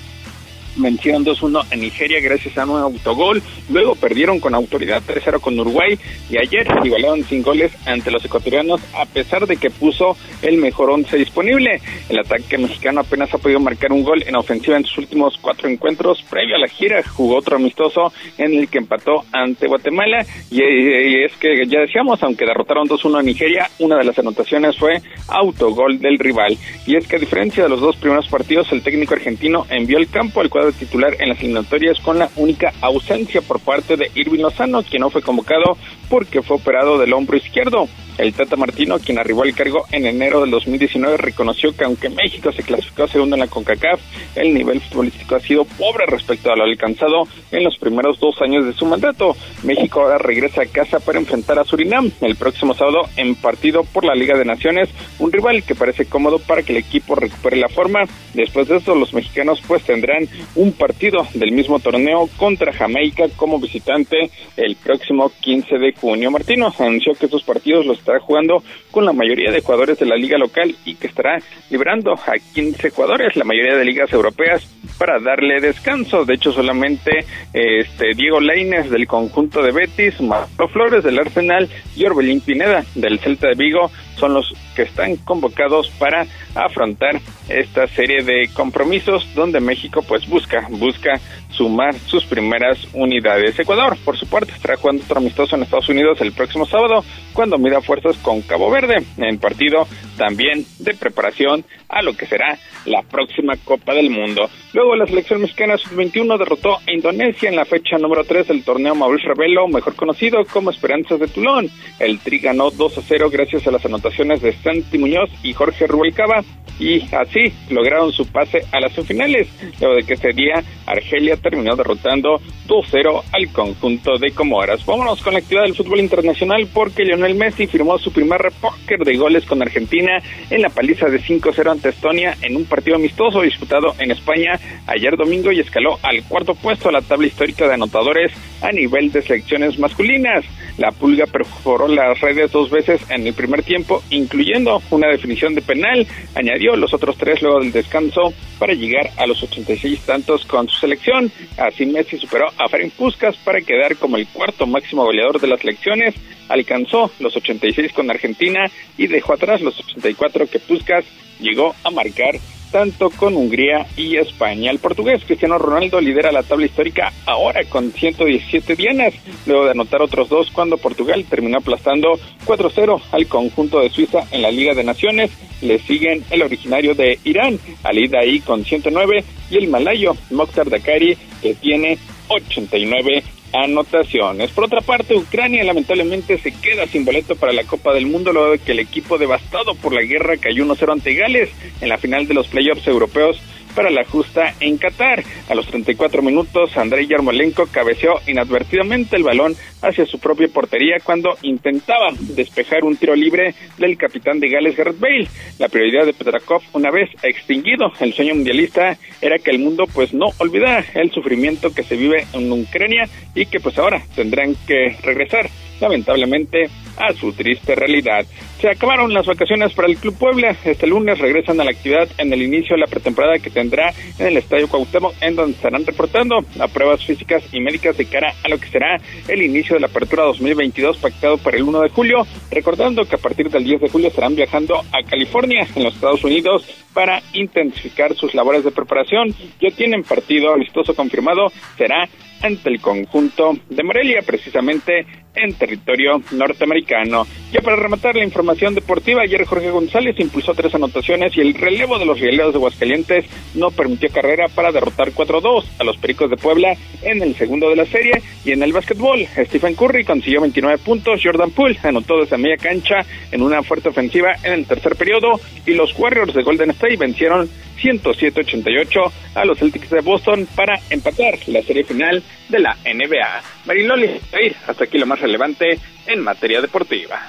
[0.76, 5.98] vencieron 2-1 en Nigeria gracias a un autogol, luego perdieron con autoridad 3-0 con Uruguay
[6.30, 10.90] y ayer igualaron sin goles ante los ecuatorianos a pesar de que puso el mejor
[10.90, 11.80] once disponible.
[12.08, 15.68] El ataque mexicano apenas ha podido marcar un gol en ofensiva en sus últimos cuatro
[15.68, 16.22] encuentros.
[16.28, 21.24] Previo a la gira jugó otro amistoso en el que empató ante Guatemala y, y
[21.24, 25.98] es que ya decíamos, aunque derrotaron 2-1 a Nigeria, una de las anotaciones fue autogol
[25.98, 26.56] del rival.
[26.86, 30.08] Y es que a diferencia de los dos primeros partidos, el técnico argentino envió al
[30.08, 34.42] campo al cuadro titular en las eliminatorias con la única ausencia por parte de Irving
[34.42, 35.76] Lozano, quien no fue convocado
[36.08, 37.88] porque fue operado del hombro izquierdo.
[38.18, 42.52] El Tata Martino, quien arribó al cargo en enero del 2019, reconoció que aunque México
[42.52, 44.00] se clasificó segundo en la CONCACAF,
[44.36, 48.66] el nivel futbolístico ha sido pobre respecto a lo alcanzado en los primeros dos años
[48.66, 49.34] de su mandato.
[49.62, 54.04] México ahora regresa a casa para enfrentar a Surinam el próximo sábado en partido por
[54.04, 57.68] la Liga de Naciones, un rival que parece cómodo para que el equipo recupere la
[57.68, 58.00] forma.
[58.34, 63.58] Después de eso, los mexicanos pues tendrán un partido del mismo torneo contra Jamaica como
[63.58, 66.30] visitante el próximo 15 de junio.
[66.30, 70.16] Martino anunció que estos partidos los estará jugando con la mayoría de jugadores de la
[70.16, 71.38] liga local y que estará
[71.70, 74.66] librando a 15 jugadores, la mayoría de ligas europeas,
[74.98, 76.24] para darle descanso.
[76.24, 82.04] De hecho, solamente este Diego Leines del conjunto de Betis, Marco Flores del Arsenal y
[82.04, 88.22] Orbelín Pineda del Celta de Vigo son los que están convocados para afrontar esta serie
[88.22, 91.20] de compromisos donde México pues busca busca
[91.50, 93.58] sumar sus primeras unidades.
[93.58, 97.58] Ecuador, por su parte, estará jugando otro amistoso en Estados Unidos el próximo sábado cuando
[97.58, 99.86] mida fuerzas con Cabo Verde en partido
[100.16, 104.48] también de preparación a lo que será la próxima Copa del Mundo.
[104.72, 108.94] Luego la selección mexicana sub-21 derrotó a Indonesia en la fecha número 3 del torneo
[108.94, 111.70] Mauricio Rebelo, mejor conocido como Esperanzas de Tulón.
[111.98, 115.86] El Tri ganó 2 a 0 gracias a las anotaciones de Santi Muñoz y Jorge
[115.86, 116.42] Rubalcaba
[116.78, 119.48] y así lograron su pase a las semifinales,
[119.80, 124.84] luego de que ese día Argelia terminó derrotando 2-0 al conjunto de Comoras.
[124.84, 129.16] Vámonos con la actividad del fútbol internacional porque Lionel Messi firmó su primer póker de
[129.16, 130.01] goles con Argentina
[130.50, 135.16] En la paliza de 5-0 ante Estonia en un partido amistoso disputado en España ayer
[135.16, 139.22] domingo y escaló al cuarto puesto a la tabla histórica de anotadores a nivel de
[139.22, 140.44] selecciones masculinas.
[140.82, 145.62] La Pulga perforó las redes dos veces en el primer tiempo, incluyendo una definición de
[145.62, 146.04] penal.
[146.34, 150.80] Añadió los otros tres luego del descanso para llegar a los 86 tantos con su
[150.80, 151.30] selección.
[151.56, 155.60] Así Messi superó a Ferenc Puskas para quedar como el cuarto máximo goleador de las
[155.60, 156.16] selecciones.
[156.48, 158.68] Alcanzó los 86 con Argentina
[158.98, 161.04] y dejó atrás los 84 que Puskas
[161.38, 162.34] llegó a marcar
[162.72, 164.70] tanto con Hungría y España.
[164.70, 169.14] El portugués Cristiano Ronaldo lidera la tabla histórica ahora con 117 dianas,
[169.46, 174.42] luego de anotar otros dos cuando Portugal terminó aplastando 4-0 al conjunto de Suiza en
[174.42, 175.30] la Liga de Naciones.
[175.60, 181.16] Le siguen el originario de Irán, Ali Daei con 109 y el malayo Mokhtar Dakari
[181.42, 181.98] que tiene
[182.28, 183.22] 89
[183.52, 184.50] anotaciones.
[184.50, 188.52] Por otra parte, Ucrania lamentablemente se queda sin boleto para la Copa del Mundo luego
[188.52, 191.50] de que el equipo devastado por la guerra cayó 1-0 ante Gales
[191.80, 193.40] en la final de los playoffs europeos
[193.74, 195.22] para la justa en Qatar.
[195.48, 201.36] A los 34 minutos, Andrei Yarmolenko cabeceó inadvertidamente el balón hacia su propia portería cuando
[201.42, 205.28] intentaba despejar un tiro libre del capitán de Gales, Gareth Bale.
[205.58, 210.14] La prioridad de Petrakov, una vez extinguido el sueño mundialista, era que el mundo pues
[210.14, 214.96] no olvidara el sufrimiento que se vive en Ucrania y que pues ahora tendrán que
[215.02, 215.48] regresar
[215.82, 218.24] lamentablemente a su triste realidad.
[218.60, 220.56] Se acabaron las vacaciones para el Club Puebla.
[220.64, 224.28] Este lunes regresan a la actividad en el inicio de la pretemporada que tendrá en
[224.28, 228.48] el Estadio Cuauhtémoc, en donde estarán reportando a pruebas físicas y médicas de cara a
[228.48, 232.26] lo que será el inicio de la apertura 2022 pactado para el 1 de julio.
[232.50, 236.22] Recordando que a partir del 10 de julio estarán viajando a California, en los Estados
[236.22, 236.64] Unidos,
[236.94, 239.34] para intensificar sus labores de preparación.
[239.60, 242.08] Ya tienen partido amistoso confirmado, será
[242.42, 247.26] ante el conjunto de Morelia, precisamente en territorio norteamericano.
[247.52, 251.98] Ya para rematar la información deportiva, ayer Jorge González impulsó tres anotaciones y el relevo
[251.98, 253.24] de los rieleros de Aguascalientes
[253.54, 257.76] no permitió carrera para derrotar 4-2 a los Pericos de Puebla en el segundo de
[257.76, 258.22] la serie.
[258.44, 263.04] Y en el básquetbol, Stephen Curry consiguió 29 puntos, Jordan Poole anotó desde media cancha
[263.30, 267.48] en una fuerte ofensiva en el tercer periodo y los Warriors de Golden State vencieron
[267.82, 273.42] 107-88 a los Celtics de Boston para empatar la serie final de la NBA.
[273.66, 274.20] Mariloli,
[274.66, 277.20] hasta aquí lo más relevante en materia deportiva.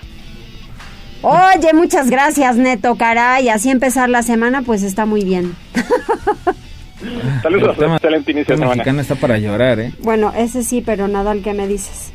[1.22, 3.48] Oye, muchas gracias, Neto, caray.
[3.48, 5.56] Así empezar la semana, pues está muy bien.
[7.42, 9.02] Saludos, excelente inicio de semana.
[9.02, 9.94] está para llorar, ¿eh?
[10.00, 12.12] Bueno, ese sí, pero nada al que me dices.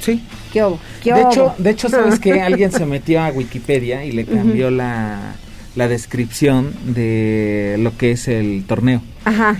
[0.00, 0.22] Sí.
[0.52, 0.78] ¿Qué hubo?
[1.02, 4.70] ¿Qué de, hecho, de hecho, ¿sabes que Alguien se metió a Wikipedia y le cambió
[4.70, 5.34] la
[5.76, 9.02] la descripción de lo que es el torneo.
[9.24, 9.56] Ajá.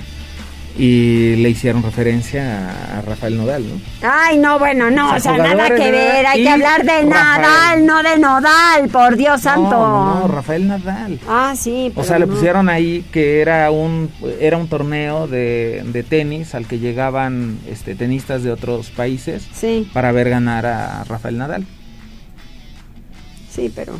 [0.78, 3.80] Y le hicieron referencia a, Rafael Nodal, ¿no?
[4.06, 8.02] Ay, no, bueno, no, o sea, nada que ver, hay que hablar de Nadal, no
[8.02, 9.70] de Nodal, por Dios santo.
[9.70, 11.18] No, no, Rafael Nadal.
[11.26, 14.10] Ah, sí, O sea, le pusieron ahí que era un
[14.40, 19.88] era un torneo de, de tenis al que llegaban este tenistas de otros países sí.
[19.92, 21.64] para ver ganar a Rafael Nadal.
[23.50, 23.94] Sí, pero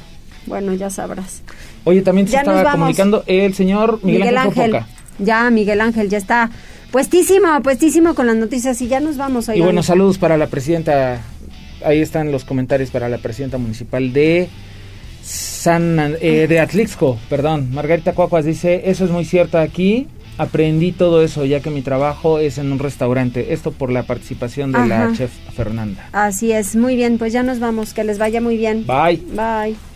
[0.47, 1.43] bueno, ya sabrás.
[1.85, 4.77] Oye, también se estaba comunicando el señor Miguel, Ángel.
[5.19, 6.51] Ya, Miguel Ángel, ya está
[6.91, 9.49] puestísimo, puestísimo con las noticias y ya nos vamos.
[9.55, 11.21] Y bueno, saludos para la presidenta,
[11.85, 14.49] ahí están los comentarios para la presidenta municipal de
[15.23, 17.71] San eh, de Atlixco, perdón.
[17.73, 20.07] Margarita Cuacuas dice, eso es muy cierto aquí.
[20.39, 23.55] Aprendí todo eso ya que mi trabajo es en un restaurante.
[23.55, 26.11] Esto por la participación de la chef Fernanda.
[26.13, 28.87] Así es, muy bien, pues ya nos vamos, que les vaya muy bien.
[28.87, 29.23] Bye.
[29.35, 29.96] Bye.